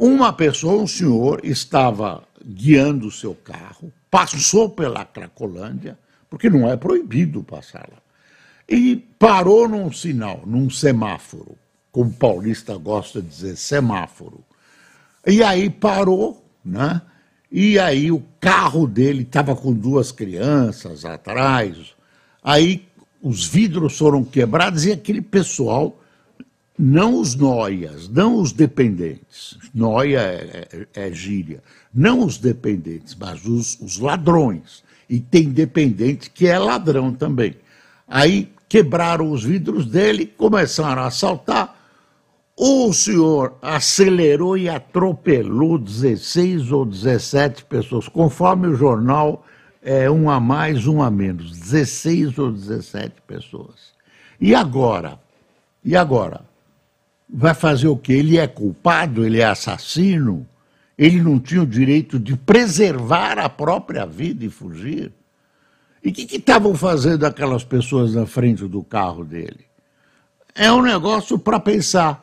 uma 0.00 0.32
pessoa, 0.32 0.82
um 0.82 0.86
senhor, 0.86 1.40
estava 1.44 2.24
guiando 2.42 3.06
o 3.06 3.12
seu 3.12 3.34
carro, 3.34 3.92
passou 4.10 4.70
pela 4.70 5.04
Cracolândia, 5.04 5.98
porque 6.30 6.48
não 6.48 6.66
é 6.68 6.76
proibido 6.76 7.42
passar 7.42 7.86
lá, 7.92 7.98
e 8.66 8.96
parou 9.18 9.68
num 9.68 9.92
sinal, 9.92 10.42
num 10.46 10.70
semáforo, 10.70 11.54
como 11.92 12.10
paulista 12.10 12.76
gosta 12.78 13.20
de 13.20 13.28
dizer, 13.28 13.56
semáforo. 13.56 14.42
E 15.26 15.42
aí 15.42 15.68
parou, 15.68 16.42
né? 16.64 17.02
E 17.52 17.78
aí 17.78 18.10
o 18.10 18.22
carro 18.40 18.86
dele 18.86 19.22
estava 19.22 19.54
com 19.54 19.72
duas 19.72 20.12
crianças 20.12 21.04
atrás. 21.04 21.94
Aí 22.42 22.86
os 23.20 23.44
vidros 23.44 23.98
foram 23.98 24.24
quebrados 24.24 24.86
e 24.86 24.92
aquele 24.92 25.20
pessoal, 25.20 25.99
não 26.82 27.20
os 27.20 27.34
noias, 27.34 28.08
não 28.08 28.36
os 28.36 28.52
dependentes, 28.52 29.58
noia 29.74 30.20
é, 30.20 30.68
é, 30.94 31.08
é 31.08 31.12
gíria, 31.12 31.62
não 31.92 32.24
os 32.24 32.38
dependentes, 32.38 33.14
mas 33.14 33.44
os, 33.44 33.78
os 33.80 33.98
ladrões. 33.98 34.82
E 35.06 35.20
tem 35.20 35.50
dependente 35.50 36.30
que 36.30 36.46
é 36.46 36.58
ladrão 36.58 37.12
também. 37.12 37.56
Aí 38.08 38.50
quebraram 38.66 39.30
os 39.30 39.44
vidros 39.44 39.84
dele, 39.84 40.24
começaram 40.24 41.02
a 41.02 41.08
assaltar. 41.08 41.76
O 42.56 42.90
senhor 42.94 43.58
acelerou 43.60 44.56
e 44.56 44.66
atropelou 44.66 45.76
16 45.76 46.72
ou 46.72 46.86
17 46.86 47.64
pessoas, 47.66 48.08
conforme 48.08 48.68
o 48.68 48.74
jornal 48.74 49.44
é, 49.82 50.10
um 50.10 50.30
a 50.30 50.40
mais, 50.40 50.86
um 50.86 51.02
a 51.02 51.10
menos, 51.10 51.58
16 51.58 52.38
ou 52.38 52.50
17 52.50 53.16
pessoas. 53.26 53.92
E 54.40 54.54
agora? 54.54 55.20
E 55.84 55.94
agora? 55.94 56.48
Vai 57.32 57.54
fazer 57.54 57.88
o 57.88 57.96
quê? 57.96 58.14
Ele 58.14 58.38
é 58.38 58.46
culpado? 58.46 59.24
Ele 59.24 59.40
é 59.40 59.44
assassino? 59.44 60.46
Ele 60.98 61.22
não 61.22 61.38
tinha 61.38 61.62
o 61.62 61.66
direito 61.66 62.18
de 62.18 62.36
preservar 62.36 63.38
a 63.38 63.48
própria 63.48 64.04
vida 64.04 64.44
e 64.44 64.50
fugir? 64.50 65.12
E 66.02 66.10
o 66.10 66.12
que 66.12 66.36
estavam 66.36 66.74
fazendo 66.74 67.24
aquelas 67.24 67.62
pessoas 67.62 68.14
na 68.14 68.26
frente 68.26 68.66
do 68.66 68.82
carro 68.82 69.24
dele? 69.24 69.64
É 70.54 70.72
um 70.72 70.82
negócio 70.82 71.38
para 71.38 71.60
pensar. 71.60 72.22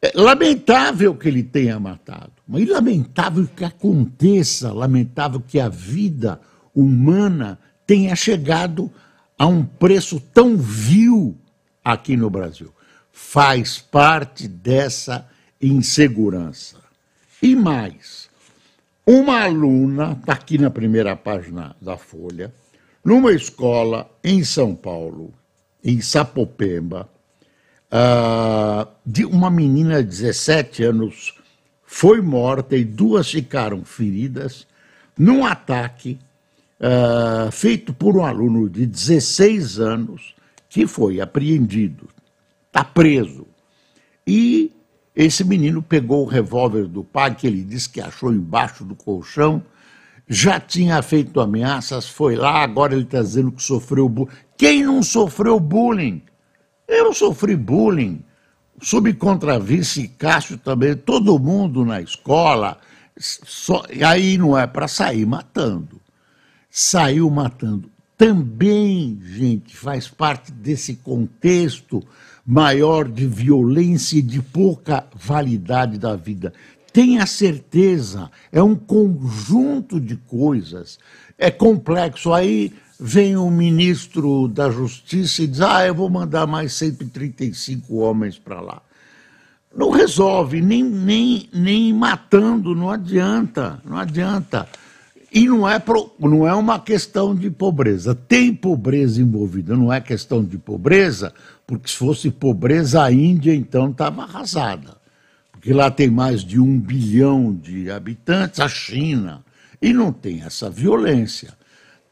É 0.00 0.12
lamentável 0.14 1.14
que 1.14 1.28
ele 1.28 1.42
tenha 1.42 1.78
matado, 1.80 2.32
mas 2.46 2.68
lamentável 2.68 3.48
que 3.54 3.64
aconteça, 3.64 4.72
lamentável 4.72 5.40
que 5.40 5.58
a 5.58 5.68
vida 5.68 6.40
humana 6.74 7.58
tenha 7.86 8.14
chegado 8.14 8.90
a 9.38 9.46
um 9.46 9.64
preço 9.64 10.20
tão 10.20 10.56
vil 10.56 11.36
aqui 11.84 12.16
no 12.16 12.30
Brasil. 12.30 12.72
Faz 13.12 13.78
parte 13.78 14.48
dessa 14.48 15.28
insegurança. 15.60 16.78
E 17.42 17.54
mais, 17.54 18.30
uma 19.06 19.42
aluna, 19.42 20.16
está 20.18 20.32
aqui 20.32 20.56
na 20.56 20.70
primeira 20.70 21.14
página 21.14 21.76
da 21.80 21.96
Folha, 21.96 22.52
numa 23.04 23.32
escola 23.32 24.10
em 24.22 24.42
São 24.42 24.74
Paulo, 24.74 25.32
em 25.84 26.00
Sapopemba, 26.00 27.08
uh, 27.92 28.88
de 29.04 29.24
uma 29.24 29.50
menina 29.50 30.02
de 30.02 30.08
17 30.08 30.82
anos 30.84 31.34
foi 31.84 32.20
morta 32.20 32.76
e 32.76 32.84
duas 32.84 33.30
ficaram 33.30 33.84
feridas 33.84 34.66
num 35.16 35.44
ataque 35.44 36.18
uh, 36.80 37.52
feito 37.52 37.92
por 37.92 38.16
um 38.16 38.24
aluno 38.24 38.68
de 38.68 38.84
16 38.86 39.78
anos 39.78 40.34
que 40.74 40.88
foi 40.88 41.20
apreendido, 41.20 42.08
está 42.66 42.82
preso. 42.82 43.46
E 44.26 44.72
esse 45.14 45.44
menino 45.44 45.80
pegou 45.80 46.24
o 46.24 46.28
revólver 46.28 46.88
do 46.88 47.04
pai, 47.04 47.32
que 47.36 47.46
ele 47.46 47.62
disse 47.62 47.88
que 47.88 48.00
achou 48.00 48.32
embaixo 48.32 48.84
do 48.84 48.96
colchão, 48.96 49.62
já 50.26 50.58
tinha 50.58 51.00
feito 51.00 51.40
ameaças, 51.40 52.08
foi 52.08 52.34
lá, 52.34 52.64
agora 52.64 52.92
ele 52.92 53.04
está 53.04 53.22
dizendo 53.22 53.52
que 53.52 53.62
sofreu 53.62 54.08
bullying. 54.08 54.32
Quem 54.56 54.82
não 54.82 55.00
sofreu 55.00 55.60
bullying? 55.60 56.20
Eu 56.88 57.14
sofri 57.14 57.54
bullying, 57.54 58.24
subcontravice 58.82 60.08
Cássio 60.08 60.58
também, 60.58 60.96
todo 60.96 61.38
mundo 61.38 61.84
na 61.84 62.00
escola. 62.00 62.78
Só, 63.16 63.84
aí 64.04 64.36
não 64.36 64.58
é 64.58 64.66
para 64.66 64.88
sair 64.88 65.24
matando. 65.24 66.00
Saiu 66.68 67.30
matando. 67.30 67.93
Também, 68.16 69.18
gente, 69.22 69.76
faz 69.76 70.08
parte 70.08 70.52
desse 70.52 70.94
contexto 70.94 72.02
maior 72.46 73.08
de 73.08 73.26
violência 73.26 74.18
e 74.18 74.22
de 74.22 74.40
pouca 74.40 75.04
validade 75.14 75.98
da 75.98 76.14
vida. 76.14 76.52
Tenha 76.92 77.26
certeza, 77.26 78.30
é 78.52 78.62
um 78.62 78.76
conjunto 78.76 80.00
de 80.00 80.16
coisas. 80.16 80.98
É 81.36 81.50
complexo. 81.50 82.32
Aí 82.32 82.72
vem 83.00 83.36
o 83.36 83.50
ministro 83.50 84.46
da 84.46 84.70
Justiça 84.70 85.42
e 85.42 85.48
diz: 85.48 85.60
ah, 85.60 85.84
eu 85.84 85.94
vou 85.94 86.08
mandar 86.08 86.46
mais 86.46 86.72
135 86.74 87.96
homens 87.96 88.38
para 88.38 88.60
lá. 88.60 88.80
Não 89.76 89.90
resolve, 89.90 90.60
nem, 90.60 90.84
nem, 90.84 91.48
nem 91.52 91.92
matando, 91.92 92.76
não 92.76 92.88
adianta, 92.88 93.80
não 93.84 93.96
adianta. 93.98 94.68
E 95.34 95.48
não 95.48 95.68
é, 95.68 95.80
pro, 95.80 96.14
não 96.18 96.46
é 96.46 96.54
uma 96.54 96.78
questão 96.78 97.34
de 97.34 97.50
pobreza. 97.50 98.14
Tem 98.14 98.54
pobreza 98.54 99.20
envolvida, 99.20 99.76
não 99.76 99.92
é 99.92 100.00
questão 100.00 100.44
de 100.44 100.56
pobreza, 100.56 101.34
porque 101.66 101.88
se 101.88 101.96
fosse 101.96 102.30
pobreza, 102.30 103.02
a 103.02 103.10
Índia 103.10 103.52
então 103.52 103.90
estava 103.90 104.22
arrasada. 104.22 104.96
Porque 105.50 105.72
lá 105.72 105.90
tem 105.90 106.08
mais 106.08 106.44
de 106.44 106.60
um 106.60 106.78
bilhão 106.78 107.52
de 107.52 107.90
habitantes, 107.90 108.60
a 108.60 108.68
China, 108.68 109.44
e 109.82 109.92
não 109.92 110.12
tem 110.12 110.42
essa 110.42 110.70
violência 110.70 111.52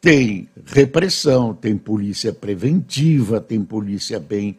tem 0.03 0.49
repressão, 0.67 1.55
tem 1.55 1.79
polícia 1.79 2.33
preventiva, 2.33 3.41
tem 3.41 3.65
polícia 3.65 4.19
bem. 4.19 4.59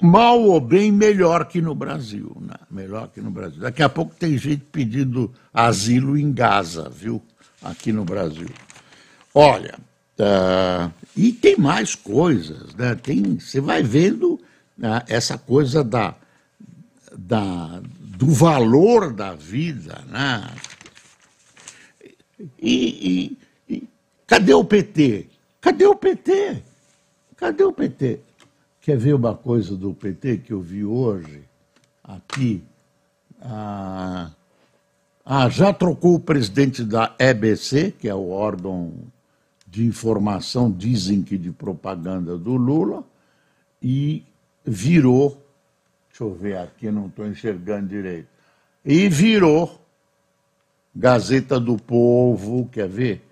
Mal 0.00 0.40
ou 0.40 0.60
bem, 0.60 0.92
melhor 0.92 1.46
que 1.46 1.60
no 1.60 1.74
Brasil. 1.74 2.36
Né? 2.40 2.54
Melhor 2.70 3.08
que 3.08 3.20
no 3.20 3.30
Brasil. 3.30 3.60
Daqui 3.60 3.82
a 3.82 3.88
pouco 3.88 4.14
tem 4.14 4.38
gente 4.38 4.62
pedindo 4.70 5.32
asilo 5.52 6.16
em 6.16 6.32
Gaza, 6.32 6.88
viu? 6.88 7.20
Aqui 7.62 7.92
no 7.92 8.04
Brasil. 8.04 8.48
Olha, 9.34 9.78
uh, 10.18 10.92
e 11.16 11.32
tem 11.32 11.56
mais 11.56 11.94
coisas, 11.94 12.74
né? 12.74 12.94
Tem, 12.94 13.38
você 13.38 13.60
vai 13.60 13.82
vendo 13.82 14.34
uh, 14.34 15.02
essa 15.06 15.38
coisa 15.38 15.84
da, 15.84 16.14
da, 17.16 17.80
do 18.00 18.26
valor 18.26 19.12
da 19.12 19.34
vida, 19.34 20.02
né? 20.08 20.50
E, 22.60 23.36
e 23.68 23.82
Cadê 24.32 24.54
o 24.54 24.64
PT? 24.64 25.26
Cadê 25.60 25.84
o 25.84 25.94
PT? 25.94 26.62
Cadê 27.36 27.64
o 27.64 27.70
PT? 27.70 28.20
Quer 28.80 28.96
ver 28.96 29.14
uma 29.14 29.34
coisa 29.34 29.76
do 29.76 29.92
PT 29.92 30.38
que 30.38 30.54
eu 30.54 30.60
vi 30.62 30.82
hoje 30.86 31.44
aqui 32.02 32.64
Ah, 33.42 34.30
ah, 35.24 35.48
já 35.48 35.72
trocou 35.72 36.16
o 36.16 36.20
presidente 36.20 36.82
da 36.82 37.14
EBC, 37.18 37.94
que 37.98 38.08
é 38.08 38.14
o 38.14 38.30
órgão 38.30 38.92
de 39.66 39.86
informação, 39.86 40.70
dizem 40.70 41.22
que 41.22 41.38
de 41.38 41.50
propaganda 41.50 42.36
do 42.36 42.56
Lula, 42.56 43.04
e 43.80 44.24
virou, 44.64 45.42
deixa 46.08 46.24
eu 46.24 46.34
ver 46.34 46.58
aqui, 46.58 46.90
não 46.90 47.06
estou 47.06 47.26
enxergando 47.26 47.88
direito, 47.88 48.28
e 48.84 49.08
virou 49.08 49.80
Gazeta 50.94 51.58
do 51.58 51.76
Povo, 51.76 52.68
quer 52.70 52.88
ver? 52.88 53.22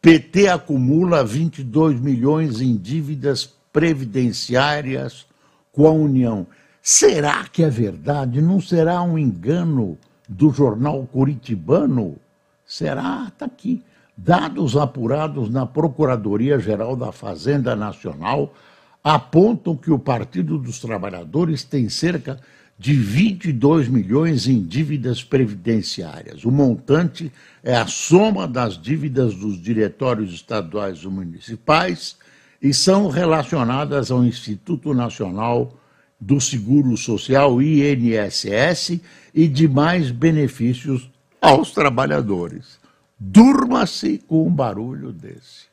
PT 0.00 0.48
acumula 0.48 1.24
22 1.24 2.00
milhões 2.00 2.60
em 2.60 2.76
dívidas 2.76 3.52
previdenciárias 3.72 5.26
com 5.72 5.86
a 5.86 5.90
União. 5.90 6.46
Será 6.80 7.44
que 7.44 7.62
é 7.62 7.68
verdade? 7.68 8.40
Não 8.40 8.60
será 8.60 9.02
um 9.02 9.18
engano 9.18 9.98
do 10.30 10.52
jornal 10.52 11.04
Curitibano? 11.10 12.16
Será? 12.64 13.26
Está 13.26 13.46
aqui. 13.46 13.82
Dados 14.16 14.76
apurados 14.76 15.50
na 15.50 15.66
Procuradoria-Geral 15.66 16.94
da 16.94 17.10
Fazenda 17.10 17.74
Nacional 17.74 18.54
apontam 19.02 19.74
que 19.74 19.90
o 19.90 19.98
Partido 19.98 20.56
dos 20.56 20.78
Trabalhadores 20.78 21.64
tem 21.64 21.88
cerca 21.88 22.38
de 22.78 22.94
22 22.94 23.88
milhões 23.88 24.46
em 24.46 24.62
dívidas 24.62 25.24
previdenciárias. 25.24 26.44
O 26.44 26.50
montante 26.50 27.32
é 27.64 27.74
a 27.76 27.86
soma 27.86 28.46
das 28.46 28.80
dívidas 28.80 29.34
dos 29.34 29.60
diretórios 29.60 30.32
estaduais 30.32 30.98
e 30.98 31.08
municipais 31.08 32.16
e 32.62 32.72
são 32.72 33.08
relacionadas 33.08 34.10
ao 34.10 34.22
Instituto 34.22 34.94
Nacional 34.94 35.79
do 36.20 36.40
Seguro 36.40 36.96
Social, 36.96 37.62
INSS, 37.62 39.00
e 39.34 39.48
demais 39.48 40.10
benefícios 40.10 41.08
aos 41.40 41.72
trabalhadores. 41.72 42.78
Durma-se 43.18 44.18
com 44.18 44.46
um 44.46 44.50
barulho 44.50 45.12
desse. 45.12 45.70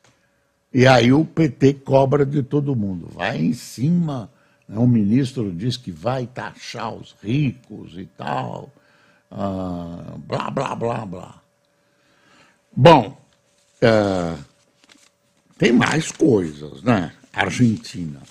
E 0.74 0.86
aí 0.86 1.12
o 1.12 1.26
PT 1.26 1.74
cobra 1.76 2.26
de 2.26 2.44
todo 2.44 2.76
mundo, 2.76 3.10
vai 3.14 3.38
em 3.38 3.54
cima 3.54 4.30
um 4.70 4.88
ministro 4.88 5.52
diz 5.52 5.78
que 5.78 5.92
vai 5.92 6.28
taxar 6.28 6.94
os 6.94 7.16
ricos 7.24 7.98
e 7.98 8.06
tal, 8.06 8.70
ah, 9.32 10.16
blá, 10.18 10.50
blá, 10.50 10.76
blá, 10.76 11.06
blá. 11.06 11.42
Bom, 12.76 13.18
é, 13.82 14.36
tem 15.58 15.72
mais 15.72 16.12
coisas, 16.12 16.82
né? 16.84 17.14
Argentina. 17.32 18.22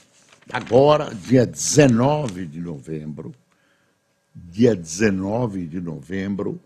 Agora, 0.53 1.13
dia 1.13 1.45
19 1.45 2.47
de 2.47 2.61
novembro, 2.61 3.35
dia 4.33 4.77
19 4.77 5.67
de 5.67 5.81
novembro, 5.81 6.61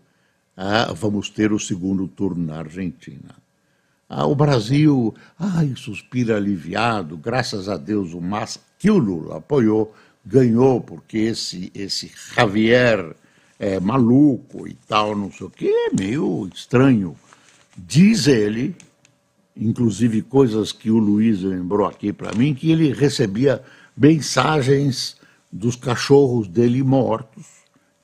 ah, 0.55 0.93
vamos 0.93 1.29
ter 1.29 1.51
o 1.51 1.59
segundo 1.59 2.07
turno 2.07 2.45
na 2.45 2.59
Argentina. 2.59 3.35
Ah, 4.07 4.27
o 4.27 4.35
Brasil, 4.35 5.15
ai, 5.39 5.73
suspira 5.75 6.37
aliviado, 6.37 7.17
graças 7.17 7.67
a 7.67 7.75
Deus 7.75 8.13
o 8.13 8.21
Massa, 8.21 8.59
que 8.77 8.91
o 8.91 8.99
Lula 8.99 9.37
apoiou, 9.37 9.95
ganhou, 10.23 10.79
porque 10.79 11.17
esse, 11.17 11.71
esse 11.73 12.11
Javier 12.35 13.15
é 13.57 13.79
maluco 13.79 14.67
e 14.67 14.75
tal, 14.87 15.15
não 15.15 15.31
sei 15.31 15.47
o 15.47 15.49
quê, 15.49 15.71
é 15.89 15.95
meio 15.95 16.47
estranho. 16.53 17.15
Diz 17.75 18.27
ele, 18.27 18.75
inclusive 19.55 20.21
coisas 20.21 20.71
que 20.71 20.89
o 20.89 20.97
Luiz 20.97 21.41
lembrou 21.41 21.87
aqui 21.87 22.11
para 22.13 22.33
mim, 22.33 22.53
que 22.53 22.71
ele 22.71 22.93
recebia 22.93 23.61
mensagens 23.95 25.17
dos 25.51 25.75
cachorros 25.75 26.47
dele 26.47 26.81
mortos. 26.83 27.45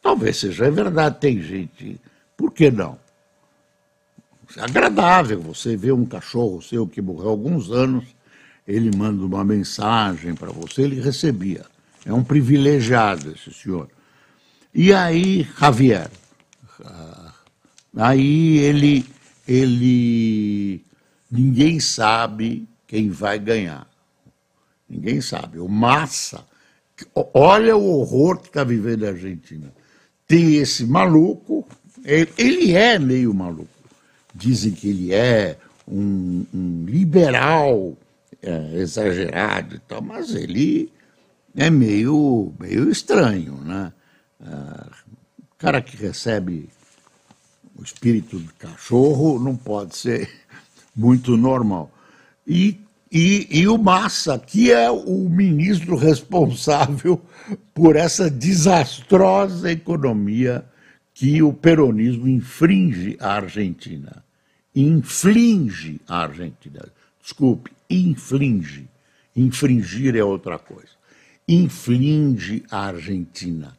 Talvez 0.02 0.38
seja 0.38 0.70
verdade, 0.70 1.20
tem 1.20 1.42
gente, 1.42 2.00
por 2.36 2.52
que 2.52 2.70
não? 2.70 2.98
É 4.56 4.62
agradável 4.62 5.42
você 5.42 5.76
ver 5.76 5.92
um 5.92 6.06
cachorro 6.06 6.62
seu 6.62 6.88
que 6.88 7.02
morreu 7.02 7.28
há 7.28 7.32
alguns 7.32 7.72
anos, 7.72 8.06
ele 8.68 8.96
manda 8.96 9.26
uma 9.26 9.44
mensagem 9.44 10.34
para 10.36 10.52
você, 10.52 10.84
ele 10.84 11.02
recebia. 11.02 11.66
É 12.06 12.14
um 12.14 12.24
privilegiado 12.24 13.32
esse 13.32 13.54
senhor. 13.54 13.90
E 14.74 14.94
aí, 14.94 15.48
Javier, 15.60 16.10
ah, 16.86 17.34
aí 17.98 18.58
ele, 18.58 19.06
ele, 19.48 20.82
ninguém 21.30 21.80
sabe 21.80 22.68
quem 22.86 23.10
vai 23.10 23.40
ganhar. 23.40 23.88
Ninguém 24.90 25.22
sabe. 25.22 25.60
O 25.60 25.68
Massa, 25.68 26.46
olha 27.34 27.76
o 27.76 28.00
horror 28.00 28.40
que 28.40 28.48
está 28.48 28.64
vivendo 28.64 29.06
a 29.06 29.10
Argentina. 29.10 29.74
Tem 30.28 30.56
esse 30.56 30.86
maluco, 30.86 31.68
ele 32.04 32.74
é 32.74 32.98
meio 32.98 33.34
maluco 33.34 33.78
dizem 34.38 34.72
que 34.72 34.90
ele 34.90 35.14
é 35.14 35.58
um, 35.88 36.46
um 36.54 36.86
liberal 36.86 37.98
é, 38.42 38.76
exagerado 38.76 39.76
e 39.76 39.80
tal, 39.80 40.02
mas 40.02 40.36
ele 40.36 40.92
é 41.56 41.70
meio, 41.70 42.54
meio 42.60 42.90
estranho, 42.90 43.56
né? 43.64 43.92
Ah, 44.40 44.88
cara 45.58 45.82
que 45.82 45.98
recebe 45.98 46.70
o 47.76 47.84
espírito 47.84 48.40
de 48.40 48.54
cachorro 48.54 49.40
não 49.40 49.56
pode 49.56 49.98
ser 49.98 50.30
muito 50.98 51.38
normal. 51.38 51.92
E, 52.46 52.80
e, 53.12 53.48
e 53.50 53.68
o 53.68 53.78
Massa, 53.78 54.40
que 54.40 54.72
é 54.72 54.90
o 54.90 55.30
ministro 55.30 55.96
responsável 55.96 57.22
por 57.74 57.96
essa 57.96 58.30
desastrosa 58.30 59.72
economia 59.72 60.66
que 61.14 61.42
o 61.44 61.54
peronismo 61.54 62.28
infringe 62.28 63.16
à 63.20 63.36
Argentina 63.36 64.26
inflige 64.78 66.00
a 66.08 66.20
Argentina. 66.24 66.88
Desculpe, 67.22 67.72
inflige. 67.90 68.88
Infringir 69.36 70.16
é 70.16 70.24
outra 70.24 70.60
coisa. 70.60 70.92
Inflige 71.48 72.64
a 72.70 72.88
Argentina 72.88 73.77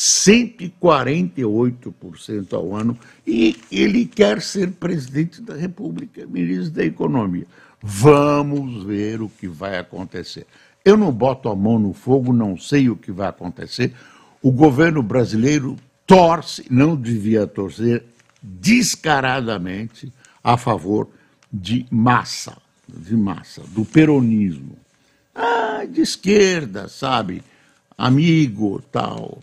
148% 0.00 2.54
ao 2.54 2.74
ano 2.74 2.98
e 3.26 3.60
ele 3.70 4.06
quer 4.06 4.40
ser 4.40 4.70
presidente 4.70 5.42
da 5.42 5.54
República, 5.54 6.26
ministro 6.26 6.70
da 6.70 6.86
Economia. 6.86 7.46
Vamos 7.82 8.82
ver 8.84 9.20
o 9.20 9.28
que 9.28 9.46
vai 9.46 9.76
acontecer. 9.76 10.46
Eu 10.82 10.96
não 10.96 11.12
boto 11.12 11.50
a 11.50 11.54
mão 11.54 11.78
no 11.78 11.92
fogo, 11.92 12.32
não 12.32 12.56
sei 12.56 12.88
o 12.88 12.96
que 12.96 13.12
vai 13.12 13.28
acontecer. 13.28 13.92
O 14.40 14.50
governo 14.50 15.02
brasileiro 15.02 15.76
torce, 16.06 16.64
não 16.70 16.96
devia 16.96 17.46
torcer 17.46 18.02
descaradamente 18.42 20.10
a 20.42 20.56
favor 20.56 21.10
de 21.52 21.84
massa, 21.90 22.56
de 22.88 23.14
massa, 23.14 23.60
do 23.68 23.84
peronismo. 23.84 24.78
Ah, 25.34 25.84
de 25.84 26.00
esquerda, 26.00 26.88
sabe? 26.88 27.42
Amigo, 27.98 28.80
tal. 28.90 29.42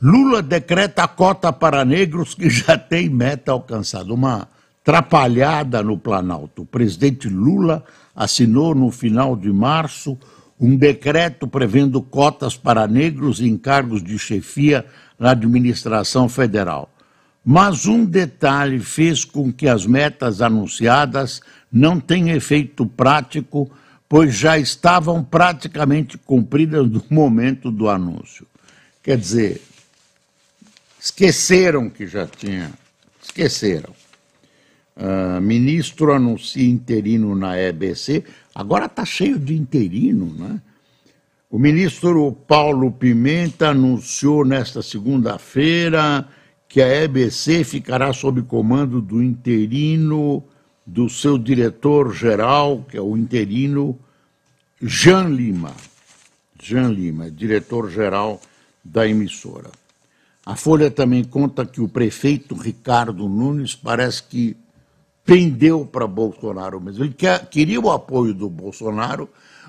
Lula 0.00 0.42
decreta 0.42 1.08
cota 1.08 1.52
para 1.52 1.84
negros 1.84 2.32
que 2.32 2.48
já 2.48 2.78
tem 2.78 3.08
meta 3.08 3.50
alcançada. 3.50 4.14
Uma 4.14 4.46
trapalhada 4.84 5.82
no 5.82 5.98
Planalto. 5.98 6.62
O 6.62 6.66
presidente 6.66 7.28
Lula 7.28 7.84
assinou 8.14 8.76
no 8.76 8.92
final 8.92 9.34
de 9.34 9.52
março 9.52 10.16
um 10.60 10.76
decreto 10.76 11.48
prevendo 11.48 12.00
cotas 12.00 12.56
para 12.56 12.86
negros 12.86 13.40
em 13.40 13.56
cargos 13.56 14.00
de 14.00 14.16
chefia 14.20 14.86
na 15.18 15.32
administração 15.32 16.28
federal. 16.28 16.88
Mas 17.44 17.86
um 17.86 18.04
detalhe 18.04 18.78
fez 18.78 19.24
com 19.24 19.52
que 19.52 19.66
as 19.66 19.84
metas 19.84 20.40
anunciadas 20.40 21.40
não 21.72 21.98
tenham 21.98 22.36
efeito 22.36 22.86
prático, 22.86 23.68
pois 24.08 24.32
já 24.36 24.56
estavam 24.56 25.24
praticamente 25.24 26.16
cumpridas 26.18 26.88
no 26.88 27.02
momento 27.10 27.68
do 27.68 27.88
anúncio. 27.88 28.46
Quer 29.02 29.16
dizer, 29.16 29.62
esqueceram 31.00 31.88
que 31.88 32.06
já 32.06 32.26
tinha. 32.26 32.72
Esqueceram. 33.22 33.94
Uh, 34.96 35.40
ministro 35.40 36.12
anuncia 36.12 36.68
interino 36.68 37.34
na 37.36 37.56
EBC, 37.56 38.24
agora 38.52 38.86
está 38.86 39.04
cheio 39.04 39.38
de 39.38 39.54
interino, 39.54 40.34
né? 40.34 40.60
O 41.50 41.58
ministro 41.58 42.32
Paulo 42.32 42.90
Pimenta 42.92 43.70
anunciou 43.70 44.44
nesta 44.44 44.82
segunda-feira 44.82 46.28
que 46.68 46.82
a 46.82 47.04
EBC 47.04 47.64
ficará 47.64 48.12
sob 48.12 48.42
comando 48.42 49.00
do 49.00 49.22
interino, 49.22 50.44
do 50.84 51.08
seu 51.08 51.38
diretor-geral, 51.38 52.84
que 52.88 52.98
é 52.98 53.00
o 53.00 53.16
interino 53.16 53.98
Jean 54.82 55.28
Lima. 55.28 55.74
Jean 56.60 56.88
Lima, 56.88 57.30
diretor-geral 57.30 58.40
da 58.84 59.08
emissora. 59.08 59.70
A 60.48 60.56
Folha 60.56 60.90
também 60.90 61.22
conta 61.24 61.66
que 61.66 61.78
o 61.78 61.86
prefeito 61.86 62.54
Ricardo 62.54 63.28
Nunes 63.28 63.74
parece 63.74 64.22
que 64.22 64.56
pendeu 65.22 65.84
para 65.84 66.06
Bolsonaro 66.06 66.80
mesmo. 66.80 67.04
Ele 67.04 67.12
quer, 67.12 67.44
queria 67.50 67.78
o 67.78 67.90
apoio 67.90 68.32
do 68.32 68.48
Bolsonaro, 68.48 69.28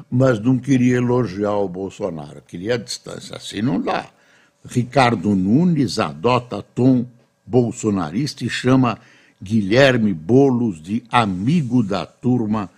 mas 0.10 0.40
não 0.40 0.58
queria 0.58 0.96
elogiar 0.96 1.58
o 1.58 1.68
Bolsonaro, 1.68 2.42
queria 2.48 2.76
a 2.76 2.78
distância. 2.78 3.36
Assim 3.36 3.62
não 3.62 3.82
dá. 3.82 4.08
Ricardo 4.64 5.36
Nunes 5.36 6.00
adota 6.00 6.64
tom 6.64 7.06
bolsonarista 7.46 8.46
e 8.46 8.50
chama 8.50 8.98
Guilherme 9.44 10.14
Bolos 10.14 10.82
de 10.82 11.04
amigo 11.12 11.84
da 11.84 12.06
turma 12.06 12.70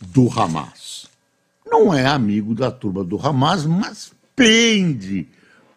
do 0.00 0.30
Hamas. 0.30 1.08
Não 1.66 1.92
é 1.92 2.06
amigo 2.06 2.54
da 2.54 2.70
turma 2.70 3.04
do 3.04 3.20
Hamas, 3.20 3.66
mas 3.66 4.12
pende, 4.34 5.28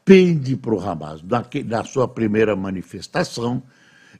pende 0.05 0.55
para 0.55 0.73
o 0.73 0.79
Hamas. 0.79 1.21
Da, 1.21 1.45
da 1.65 1.83
sua 1.83 2.07
primeira 2.07 2.55
manifestação, 2.55 3.63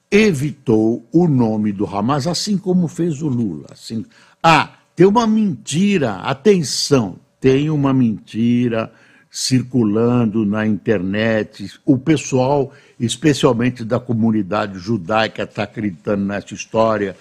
evitou 0.10 1.08
o 1.12 1.28
nome 1.28 1.72
do 1.72 1.86
Hamas, 1.86 2.28
assim 2.28 2.58
como 2.58 2.88
fez 2.88 3.22
o 3.22 3.28
Lula. 3.28 3.67
Assim, 3.72 4.06
ah, 4.41 4.74
tem 4.96 5.08
uma 5.08 5.26
mentira, 5.26 6.17
atenção, 6.17 7.17
tem 7.39 7.69
uma 7.69 7.93
mentira 7.93 8.91
circulando 9.30 10.46
na 10.46 10.67
internet. 10.67 11.80
O 11.84 11.98
pessoal, 11.98 12.72
especialmente 13.00 13.84
da 13.84 14.00
comunidade 14.00 14.78
judaica, 14.78 15.43
está 15.43 15.63
acreditando 15.63 16.24
nessa 16.24 16.54
história 16.54 17.17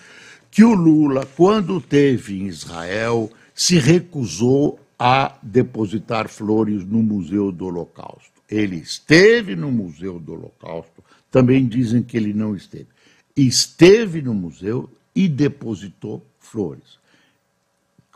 que 0.51 0.62
o 0.62 0.75
Lula, 0.75 1.27
quando 1.35 1.81
teve 1.81 2.38
em 2.38 2.46
Israel, 2.46 3.31
se 3.55 3.79
recusou 3.79 4.79
a 4.98 5.35
depositar 5.42 6.29
flores 6.29 6.85
no 6.85 7.03
Museu 7.03 7.51
do 7.51 7.64
Holocausto. 7.64 8.32
Ele 8.53 8.77
esteve 8.77 9.57
no 9.57 9.73
Museu 9.73 10.21
do 10.21 10.35
Holocausto, 10.35 11.03
também 11.31 11.67
dizem 11.67 12.03
que 12.03 12.19
ele 12.19 12.35
não 12.35 12.55
esteve. 12.55 12.88
Esteve 13.35 14.21
no 14.21 14.35
museu 14.35 14.91
e 15.15 15.27
depositou 15.27 16.23
flores. 16.38 16.99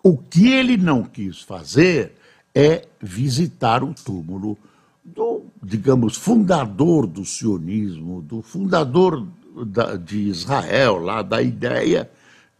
O 0.02 0.18
que 0.18 0.52
ele 0.52 0.76
não 0.76 1.02
quis 1.04 1.40
fazer 1.40 2.12
é 2.54 2.86
visitar 3.00 3.82
o 3.82 3.94
túmulo 3.94 4.58
do, 5.02 5.44
digamos, 5.62 6.16
fundador 6.16 7.06
do 7.06 7.24
sionismo, 7.24 8.20
do 8.20 8.42
fundador 8.42 9.26
da, 9.66 9.96
de 9.96 10.18
Israel, 10.18 10.98
lá 10.98 11.22
da 11.22 11.40
ideia 11.40 12.10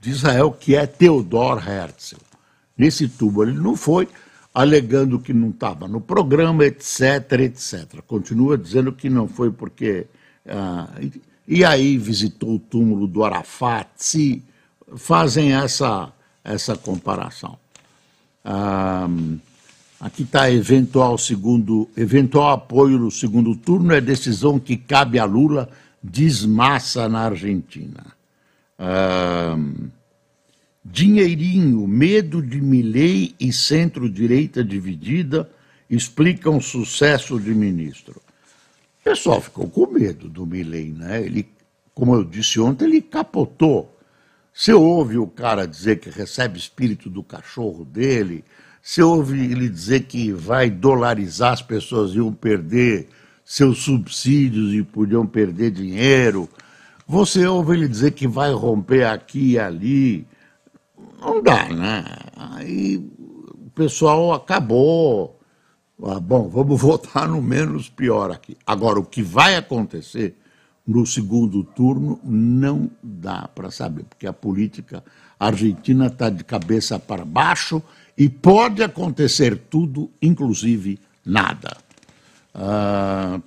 de 0.00 0.10
Israel, 0.10 0.50
que 0.50 0.74
é 0.74 0.86
Theodor 0.86 1.58
Herzl. 1.58 2.16
Nesse 2.76 3.06
túmulo 3.06 3.50
ele 3.50 3.58
não 3.58 3.76
foi, 3.76 4.08
alegando 4.56 5.18
que 5.18 5.34
não 5.34 5.50
estava 5.50 5.86
no 5.86 6.00
programa, 6.00 6.64
etc, 6.64 7.30
etc. 7.40 8.00
Continua 8.06 8.56
dizendo 8.56 8.90
que 8.90 9.10
não 9.10 9.28
foi 9.28 9.50
porque. 9.50 10.06
Ah, 10.48 10.88
e, 10.98 11.12
e 11.46 11.64
aí 11.64 11.98
visitou 11.98 12.54
o 12.54 12.58
túmulo 12.58 13.06
do 13.06 13.22
Arafat, 13.22 13.86
se 13.96 14.42
fazem 14.96 15.52
essa, 15.52 16.10
essa 16.42 16.74
comparação. 16.74 17.58
Ah, 18.42 19.06
Aqui 19.98 20.24
está 20.24 20.50
eventual 20.50 21.16
segundo, 21.16 21.88
eventual 21.96 22.50
apoio 22.50 22.98
no 22.98 23.10
segundo 23.10 23.56
turno 23.56 23.94
é 23.94 24.00
decisão 24.00 24.58
que 24.58 24.76
cabe 24.76 25.18
a 25.18 25.24
Lula, 25.24 25.70
desmassa 26.02 27.08
na 27.08 27.20
Argentina. 27.20 28.04
Ah, 28.78 29.56
dinheirinho, 30.90 31.86
medo 31.86 32.40
de 32.40 32.60
Milei 32.60 33.34
e 33.40 33.52
centro-direita 33.52 34.62
dividida 34.62 35.50
explicam 35.90 36.60
sucesso 36.60 37.38
de 37.40 37.54
ministro. 37.54 38.20
O 39.00 39.04
pessoal 39.04 39.40
ficou 39.40 39.68
com 39.68 39.86
medo 39.86 40.28
do 40.28 40.46
Milei, 40.46 40.92
né? 40.92 41.22
Ele, 41.24 41.48
como 41.94 42.14
eu 42.14 42.24
disse 42.24 42.60
ontem, 42.60 42.84
ele 42.86 43.02
capotou. 43.02 43.96
Você 44.52 44.72
ouve 44.72 45.18
o 45.18 45.26
cara 45.26 45.66
dizer 45.66 46.00
que 46.00 46.08
recebe 46.08 46.58
espírito 46.58 47.10
do 47.10 47.22
cachorro 47.22 47.84
dele, 47.84 48.44
você 48.80 49.02
ouve 49.02 49.38
ele 49.38 49.68
dizer 49.68 50.04
que 50.04 50.32
vai 50.32 50.70
dolarizar, 50.70 51.52
as 51.52 51.60
pessoas 51.60 52.14
iam 52.14 52.32
perder 52.32 53.08
seus 53.44 53.78
subsídios 53.78 54.72
e 54.72 54.82
podiam 54.82 55.26
perder 55.26 55.72
dinheiro. 55.72 56.48
Você 57.06 57.44
ouve 57.46 57.74
ele 57.76 57.88
dizer 57.88 58.12
que 58.12 58.28
vai 58.28 58.52
romper 58.52 59.04
aqui 59.04 59.52
e 59.52 59.58
ali. 59.58 60.26
Não 61.20 61.42
dá, 61.42 61.68
né? 61.68 62.04
Aí 62.36 62.96
o 62.96 63.70
pessoal 63.74 64.32
acabou. 64.32 65.38
Ah, 66.04 66.20
bom, 66.20 66.48
vamos 66.48 66.78
votar 66.82 67.28
no 67.28 67.40
menos 67.40 67.88
pior 67.88 68.30
aqui. 68.30 68.56
Agora, 68.66 68.98
o 68.98 69.04
que 69.04 69.22
vai 69.22 69.56
acontecer 69.56 70.36
no 70.86 71.04
segundo 71.04 71.64
turno 71.64 72.20
não 72.22 72.88
dá 73.02 73.48
para 73.52 73.70
saber, 73.70 74.04
porque 74.04 74.26
a 74.26 74.32
política 74.32 75.02
argentina 75.38 76.06
está 76.06 76.30
de 76.30 76.44
cabeça 76.44 76.98
para 76.98 77.24
baixo 77.24 77.82
e 78.16 78.28
pode 78.28 78.82
acontecer 78.82 79.56
tudo, 79.68 80.10
inclusive 80.22 80.98
nada. 81.24 81.76
Ah, 82.54 83.38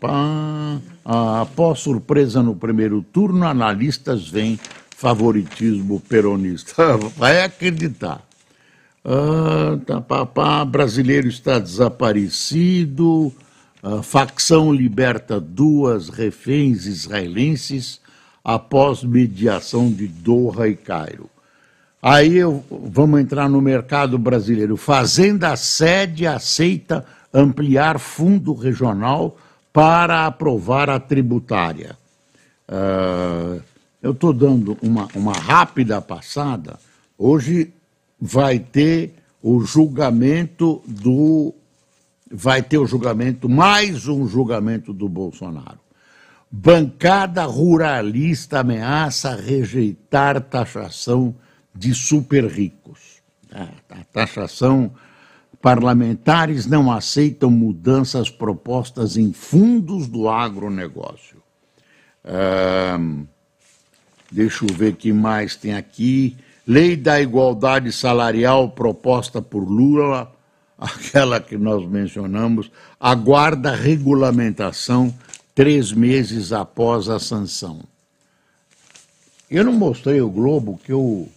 ah, 1.03 1.41
após 1.41 1.79
surpresa 1.79 2.43
no 2.43 2.55
primeiro 2.55 3.01
turno, 3.01 3.47
analistas 3.47 4.27
veem 4.27 4.59
favoritismo 4.99 6.01
peronista. 6.01 6.97
Vai 7.15 7.41
acreditar. 7.41 8.21
Ah, 9.03 9.79
tá, 9.85 10.01
pá, 10.01 10.25
pá, 10.25 10.65
brasileiro 10.65 11.29
está 11.29 11.57
desaparecido. 11.57 13.33
Ah, 13.81 14.03
facção 14.03 14.73
liberta 14.73 15.39
duas 15.39 16.09
reféns 16.09 16.85
israelenses 16.85 18.01
após 18.43 19.01
mediação 19.01 19.89
de 19.89 20.05
Doha 20.05 20.67
e 20.67 20.75
Cairo. 20.75 21.29
Aí 22.01 22.35
eu, 22.37 22.63
vamos 22.69 23.21
entrar 23.21 23.47
no 23.47 23.61
mercado 23.61 24.17
brasileiro. 24.17 24.75
Fazenda 24.75 25.55
Sede 25.55 26.27
aceita 26.27 27.05
ampliar 27.33 27.99
fundo 27.99 28.53
regional 28.53 29.37
para 29.71 30.25
aprovar 30.25 30.89
a 30.89 30.99
tributária. 30.99 31.97
Uh, 32.67 33.61
eu 34.01 34.11
estou 34.11 34.33
dando 34.33 34.77
uma, 34.81 35.07
uma 35.13 35.33
rápida 35.33 36.01
passada. 36.01 36.79
Hoje 37.17 37.73
vai 38.19 38.59
ter 38.59 39.13
o 39.41 39.61
julgamento 39.61 40.81
do. 40.85 41.53
Vai 42.31 42.61
ter 42.61 42.77
o 42.77 42.85
julgamento, 42.85 43.49
mais 43.49 44.07
um 44.07 44.27
julgamento 44.27 44.93
do 44.93 45.09
Bolsonaro. 45.09 45.79
Bancada 46.51 47.43
ruralista 47.45 48.59
ameaça 48.59 49.35
rejeitar 49.35 50.39
taxação 50.41 51.35
de 51.73 51.93
super 51.93 52.45
ricos. 52.45 53.19
A 53.51 54.03
taxação 54.13 54.91
parlamentares 55.61 56.65
não 56.65 56.91
aceitam 56.91 57.49
mudanças 57.49 58.29
propostas 58.29 59.17
em 59.17 59.33
fundos 59.33 60.07
do 60.07 60.29
agronegócio. 60.29 61.41
Deixa 64.31 64.65
eu 64.65 64.73
ver 64.73 64.93
o 64.93 64.95
que 64.95 65.11
mais 65.11 65.55
tem 65.55 65.73
aqui. 65.75 66.37
Lei 66.65 66.95
da 66.95 67.19
igualdade 67.19 67.91
salarial 67.91 68.69
proposta 68.69 69.41
por 69.41 69.67
Lula, 69.67 70.31
aquela 70.77 71.39
que 71.39 71.57
nós 71.57 71.87
mencionamos, 71.87 72.71
aguarda 72.99 73.75
regulamentação 73.75 75.13
três 75.53 75.91
meses 75.91 76.53
após 76.53 77.09
a 77.09 77.19
sanção. 77.19 77.81
Eu 79.49 79.63
não 79.63 79.73
mostrei 79.73 80.21
o 80.21 80.29
Globo 80.29 80.79
que 80.83 80.91
eu 80.91 81.27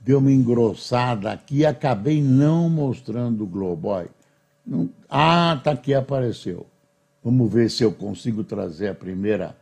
deu 0.00 0.18
uma 0.18 0.30
engrossada 0.30 1.32
aqui 1.32 1.58
e 1.58 1.66
acabei 1.66 2.22
não 2.22 2.68
mostrando 2.68 3.44
o 3.44 3.46
Globo. 3.46 3.88
Olha, 3.88 4.08
não... 4.66 4.88
Ah, 5.08 5.60
tá 5.64 5.72
aqui, 5.72 5.92
apareceu. 5.92 6.66
Vamos 7.24 7.52
ver 7.52 7.70
se 7.70 7.82
eu 7.82 7.92
consigo 7.92 8.44
trazer 8.44 8.88
a 8.88 8.94
primeira, 8.94 9.56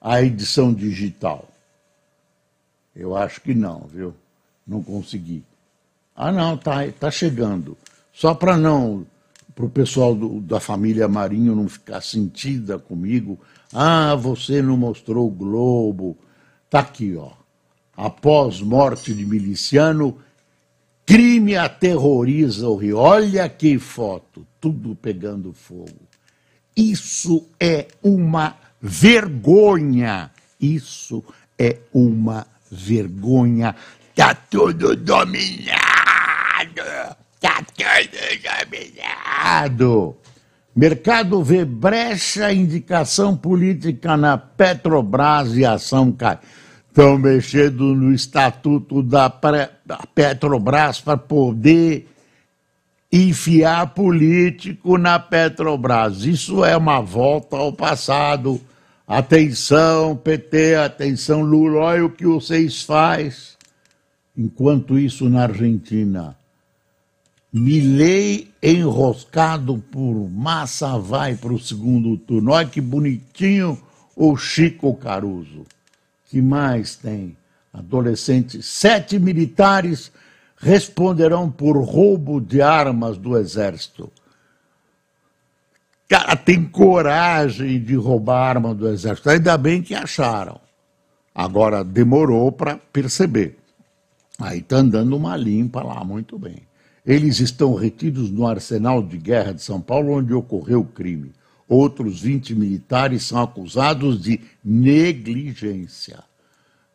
a 0.00 0.22
edição 0.22 0.72
digital. 0.72 1.49
Eu 3.00 3.16
acho 3.16 3.40
que 3.40 3.54
não, 3.54 3.80
viu? 3.92 4.14
Não 4.66 4.82
consegui. 4.82 5.42
Ah, 6.14 6.30
não, 6.30 6.56
tá, 6.56 6.86
tá 6.98 7.10
chegando. 7.10 7.76
Só 8.12 8.34
para 8.34 8.56
não, 8.56 9.06
para 9.54 9.64
o 9.64 9.70
pessoal 9.70 10.14
do, 10.14 10.40
da 10.40 10.60
família 10.60 11.08
Marinho 11.08 11.56
não 11.56 11.68
ficar 11.68 12.00
sentida 12.00 12.78
comigo. 12.78 13.38
Ah, 13.72 14.14
você 14.14 14.60
não 14.60 14.76
mostrou 14.76 15.26
o 15.26 15.30
Globo. 15.30 16.16
Tá 16.68 16.80
aqui, 16.80 17.16
ó 17.16 17.40
após 18.00 18.62
morte 18.62 19.12
de 19.12 19.26
miliciano, 19.26 20.16
crime 21.04 21.54
aterroriza 21.54 22.66
o 22.66 22.76
Rio. 22.76 22.96
Olha 22.96 23.46
que 23.46 23.78
foto, 23.78 24.46
tudo 24.58 24.96
pegando 24.96 25.52
fogo. 25.52 26.08
Isso 26.74 27.46
é 27.60 27.88
uma 28.02 28.56
vergonha. 28.80 30.30
Isso 30.58 31.22
é 31.58 31.76
uma 31.92 32.34
vergonha. 32.34 32.59
Está 32.70 34.34
tudo 34.34 34.96
dominado. 34.96 35.76
Está 37.34 37.64
tudo 37.74 38.18
dominado. 38.42 40.16
Mercado 40.74 41.42
vê 41.42 41.64
brecha 41.64 42.52
indicação 42.52 43.36
política 43.36 44.16
na 44.16 44.38
Petrobras 44.38 45.56
e 45.56 45.64
ação 45.64 46.12
cai 46.12 46.38
estão 46.90 47.16
mexendo 47.16 47.94
no 47.94 48.12
estatuto 48.12 49.02
da 49.02 49.32
Petrobras 50.14 51.00
para 51.00 51.16
poder 51.16 52.08
enfiar 53.12 53.94
político 53.94 54.98
na 54.98 55.18
Petrobras. 55.18 56.24
Isso 56.24 56.64
é 56.64 56.76
uma 56.76 57.00
volta 57.00 57.56
ao 57.56 57.72
passado. 57.72 58.60
Atenção, 59.10 60.16
PT, 60.16 60.76
atenção, 60.76 61.42
Lula, 61.42 61.80
olha 61.80 62.06
o 62.06 62.10
que 62.12 62.24
vocês 62.24 62.84
faz. 62.84 63.58
Enquanto 64.36 64.96
isso, 64.96 65.28
na 65.28 65.42
Argentina, 65.42 66.36
Milei 67.52 68.52
enroscado 68.62 69.82
por 69.90 70.14
Massa 70.30 70.96
vai 70.96 71.34
para 71.34 71.52
o 71.52 71.58
segundo 71.58 72.16
turno. 72.18 72.52
Olha 72.52 72.68
que 72.68 72.80
bonitinho 72.80 73.76
o 74.14 74.36
Chico 74.36 74.94
Caruso. 74.94 75.66
Que 76.26 76.40
mais 76.40 76.94
tem? 76.94 77.36
Adolescentes, 77.72 78.64
sete 78.66 79.18
militares 79.18 80.12
responderão 80.56 81.50
por 81.50 81.76
roubo 81.82 82.40
de 82.40 82.62
armas 82.62 83.18
do 83.18 83.36
exército. 83.36 84.08
Cara, 86.10 86.34
tem 86.34 86.64
coragem 86.64 87.80
de 87.80 87.94
roubar 87.94 88.48
arma 88.48 88.74
do 88.74 88.88
exército. 88.88 89.30
Ainda 89.30 89.56
bem 89.56 89.80
que 89.80 89.94
acharam. 89.94 90.60
Agora 91.32 91.84
demorou 91.84 92.50
para 92.50 92.76
perceber. 92.92 93.56
Aí 94.36 94.58
está 94.58 94.78
andando 94.78 95.16
uma 95.16 95.36
limpa 95.36 95.84
lá, 95.84 96.02
muito 96.02 96.36
bem. 96.36 96.62
Eles 97.06 97.38
estão 97.38 97.76
retidos 97.76 98.28
no 98.28 98.44
arsenal 98.44 99.00
de 99.00 99.16
guerra 99.16 99.54
de 99.54 99.62
São 99.62 99.80
Paulo, 99.80 100.14
onde 100.14 100.34
ocorreu 100.34 100.80
o 100.80 100.84
crime. 100.84 101.30
Outros 101.68 102.22
20 102.22 102.56
militares 102.56 103.22
são 103.22 103.40
acusados 103.40 104.20
de 104.20 104.40
negligência. 104.64 106.24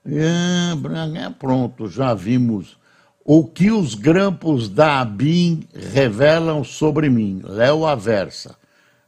É, 0.06 1.30
pronto, 1.40 1.88
já 1.88 2.14
vimos 2.14 2.78
o 3.24 3.46
que 3.46 3.72
os 3.72 3.96
grampos 3.96 4.68
da 4.68 5.00
ABIN 5.00 5.64
revelam 5.74 6.66
sobre 6.66 7.10
mim. 7.10 7.40
Léo 7.46 7.86
Aversa. 7.86 8.58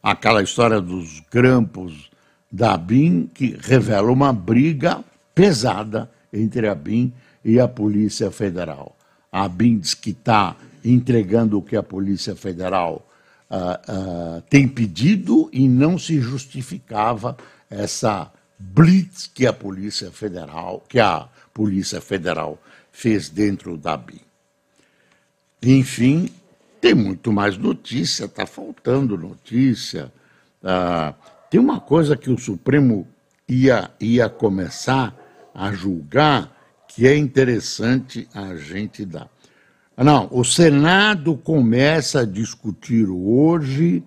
Aquela 0.01 0.41
história 0.41 0.79
dos 0.79 1.21
grampos 1.31 2.09
da 2.51 2.73
ABIN 2.73 3.29
que 3.33 3.57
revela 3.59 4.11
uma 4.11 4.31
briga 4.31 5.03
pesada 5.35 6.09
entre 6.31 6.67
a 6.67 6.71
ABIN 6.71 7.13
e 7.43 7.59
a 7.59 7.67
Polícia 7.67 8.31
Federal. 8.31 8.97
A 9.31 9.43
ABIN 9.43 9.79
diz 9.79 9.93
que 9.93 10.11
está 10.11 10.55
entregando 10.83 11.57
o 11.57 11.61
que 11.61 11.75
a 11.75 11.83
Polícia 11.83 12.35
Federal 12.35 13.07
uh, 13.49 14.37
uh, 14.37 14.41
tem 14.49 14.67
pedido 14.67 15.49
e 15.51 15.67
não 15.67 15.97
se 15.97 16.19
justificava 16.19 17.37
essa 17.69 18.31
blitz 18.57 19.27
que 19.27 19.45
a 19.45 19.53
Polícia 19.53 20.11
Federal, 20.11 20.83
que 20.87 20.99
a 20.99 21.27
Polícia 21.53 22.01
Federal 22.01 22.57
fez 22.91 23.29
dentro 23.29 23.77
da 23.77 23.95
BIM. 23.95 24.19
Enfim, 25.61 26.29
tem 26.87 26.95
muito 26.95 27.33
mais 27.33 27.57
notícia, 27.57 28.23
está 28.23 28.45
faltando 28.45 29.17
notícia. 29.17 30.09
Uh, 30.63 31.13
tem 31.49 31.59
uma 31.59 31.81
coisa 31.81 32.15
que 32.15 32.29
o 32.29 32.37
Supremo 32.37 33.05
ia, 33.45 33.91
ia 33.99 34.29
começar 34.29 35.13
a 35.53 35.73
julgar 35.73 36.49
que 36.87 37.05
é 37.05 37.17
interessante 37.17 38.25
a 38.33 38.55
gente 38.55 39.03
dar. 39.03 39.29
Não, 39.97 40.29
o 40.31 40.45
Senado 40.45 41.35
começa 41.35 42.21
a 42.21 42.25
discutir 42.25 43.09
hoje, 43.09 44.01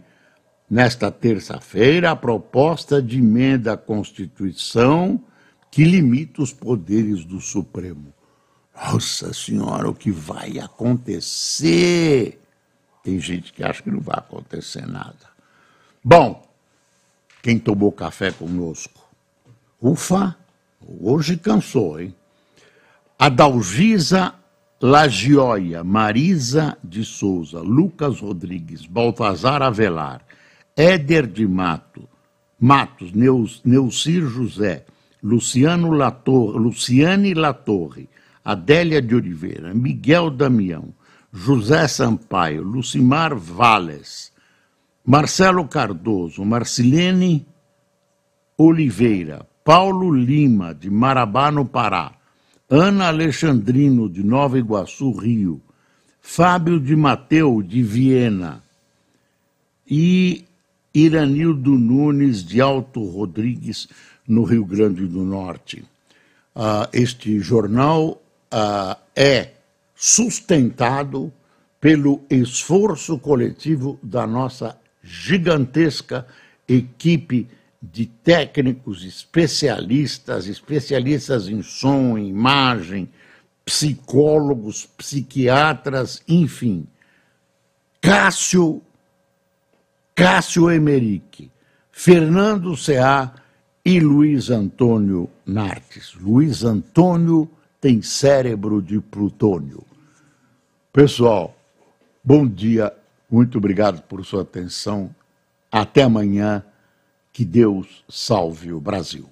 nesta 0.70 1.10
terça-feira, 1.10 2.12
a 2.12 2.16
proposta 2.16 3.02
de 3.02 3.18
emenda 3.18 3.74
à 3.74 3.76
Constituição 3.76 5.22
que 5.70 5.84
limita 5.84 6.40
os 6.40 6.54
poderes 6.54 7.26
do 7.26 7.40
Supremo. 7.40 8.14
Nossa 8.74 9.34
Senhora, 9.34 9.90
o 9.90 9.94
que 9.94 10.10
vai 10.10 10.58
acontecer? 10.58 12.39
Tem 13.02 13.18
gente 13.18 13.52
que 13.52 13.62
acha 13.62 13.82
que 13.82 13.90
não 13.90 14.00
vai 14.00 14.18
acontecer 14.18 14.86
nada. 14.86 15.30
Bom, 16.02 16.46
quem 17.42 17.58
tomou 17.58 17.90
café 17.90 18.30
conosco? 18.30 19.00
Ufa, 19.80 20.36
hoje 21.00 21.36
cansou, 21.36 22.00
hein? 22.00 22.14
Adalgisa 23.18 24.34
Lagioia, 24.82 25.84
Marisa 25.84 26.78
de 26.82 27.04
Souza, 27.04 27.60
Lucas 27.60 28.20
Rodrigues, 28.20 28.86
Baltazar 28.86 29.62
Avelar, 29.62 30.22
Éder 30.74 31.26
de 31.26 31.46
Mato, 31.46 32.08
Matos, 32.58 33.12
Neus, 33.12 33.60
Neucir 33.62 34.26
José, 34.26 34.86
Luciano 35.22 35.90
Latorre, 35.92 36.58
Luciane 36.58 37.34
Latorre, 37.34 38.08
Adélia 38.42 39.02
de 39.02 39.14
Oliveira, 39.14 39.74
Miguel 39.74 40.30
Damião, 40.30 40.94
José 41.32 41.86
Sampaio, 41.86 42.62
Lucimar 42.62 43.34
Vales, 43.34 44.32
Marcelo 45.04 45.66
Cardoso, 45.68 46.44
Marcilene 46.44 47.46
Oliveira, 48.58 49.46
Paulo 49.64 50.10
Lima, 50.12 50.74
de 50.74 50.90
Marabá, 50.90 51.50
no 51.50 51.64
Pará, 51.64 52.12
Ana 52.68 53.08
Alexandrino, 53.08 54.08
de 54.08 54.22
Nova 54.22 54.58
Iguaçu, 54.58 55.12
Rio, 55.12 55.60
Fábio 56.20 56.78
de 56.78 56.94
Mateu, 56.94 57.62
de 57.62 57.82
Viena, 57.82 58.62
e 59.88 60.44
Iranildo 60.92 61.70
Nunes 61.70 62.44
de 62.44 62.60
Alto 62.60 63.02
Rodrigues, 63.04 63.88
no 64.26 64.44
Rio 64.44 64.64
Grande 64.64 65.06
do 65.06 65.24
Norte. 65.24 65.84
Uh, 66.54 66.86
este 66.92 67.40
jornal 67.40 68.20
uh, 68.52 68.96
é 69.16 69.50
sustentado 70.00 71.30
pelo 71.78 72.22
esforço 72.30 73.18
coletivo 73.18 73.98
da 74.02 74.26
nossa 74.26 74.74
gigantesca 75.02 76.26
equipe 76.66 77.46
de 77.82 78.06
técnicos 78.06 79.04
especialistas, 79.04 80.46
especialistas 80.46 81.48
em 81.48 81.60
som, 81.60 82.16
em 82.16 82.28
imagem, 82.28 83.10
psicólogos, 83.62 84.86
psiquiatras, 84.86 86.22
enfim. 86.26 86.86
Cássio, 88.00 88.80
Cássio 90.14 90.70
Emerick, 90.70 91.50
Fernando 91.92 92.74
Ceá 92.74 93.34
e 93.84 94.00
Luiz 94.00 94.48
Antônio 94.48 95.28
Nartes. 95.44 96.14
Luiz 96.14 96.64
Antônio 96.64 97.50
tem 97.78 98.00
cérebro 98.00 98.80
de 98.80 98.98
plutônio. 98.98 99.89
Pessoal, 100.92 101.56
bom 102.22 102.44
dia, 102.44 102.92
muito 103.30 103.58
obrigado 103.58 104.02
por 104.02 104.26
sua 104.26 104.42
atenção. 104.42 105.14
Até 105.70 106.02
amanhã 106.02 106.64
que 107.32 107.44
Deus 107.44 108.04
salve 108.08 108.72
o 108.72 108.80
Brasil. 108.80 109.28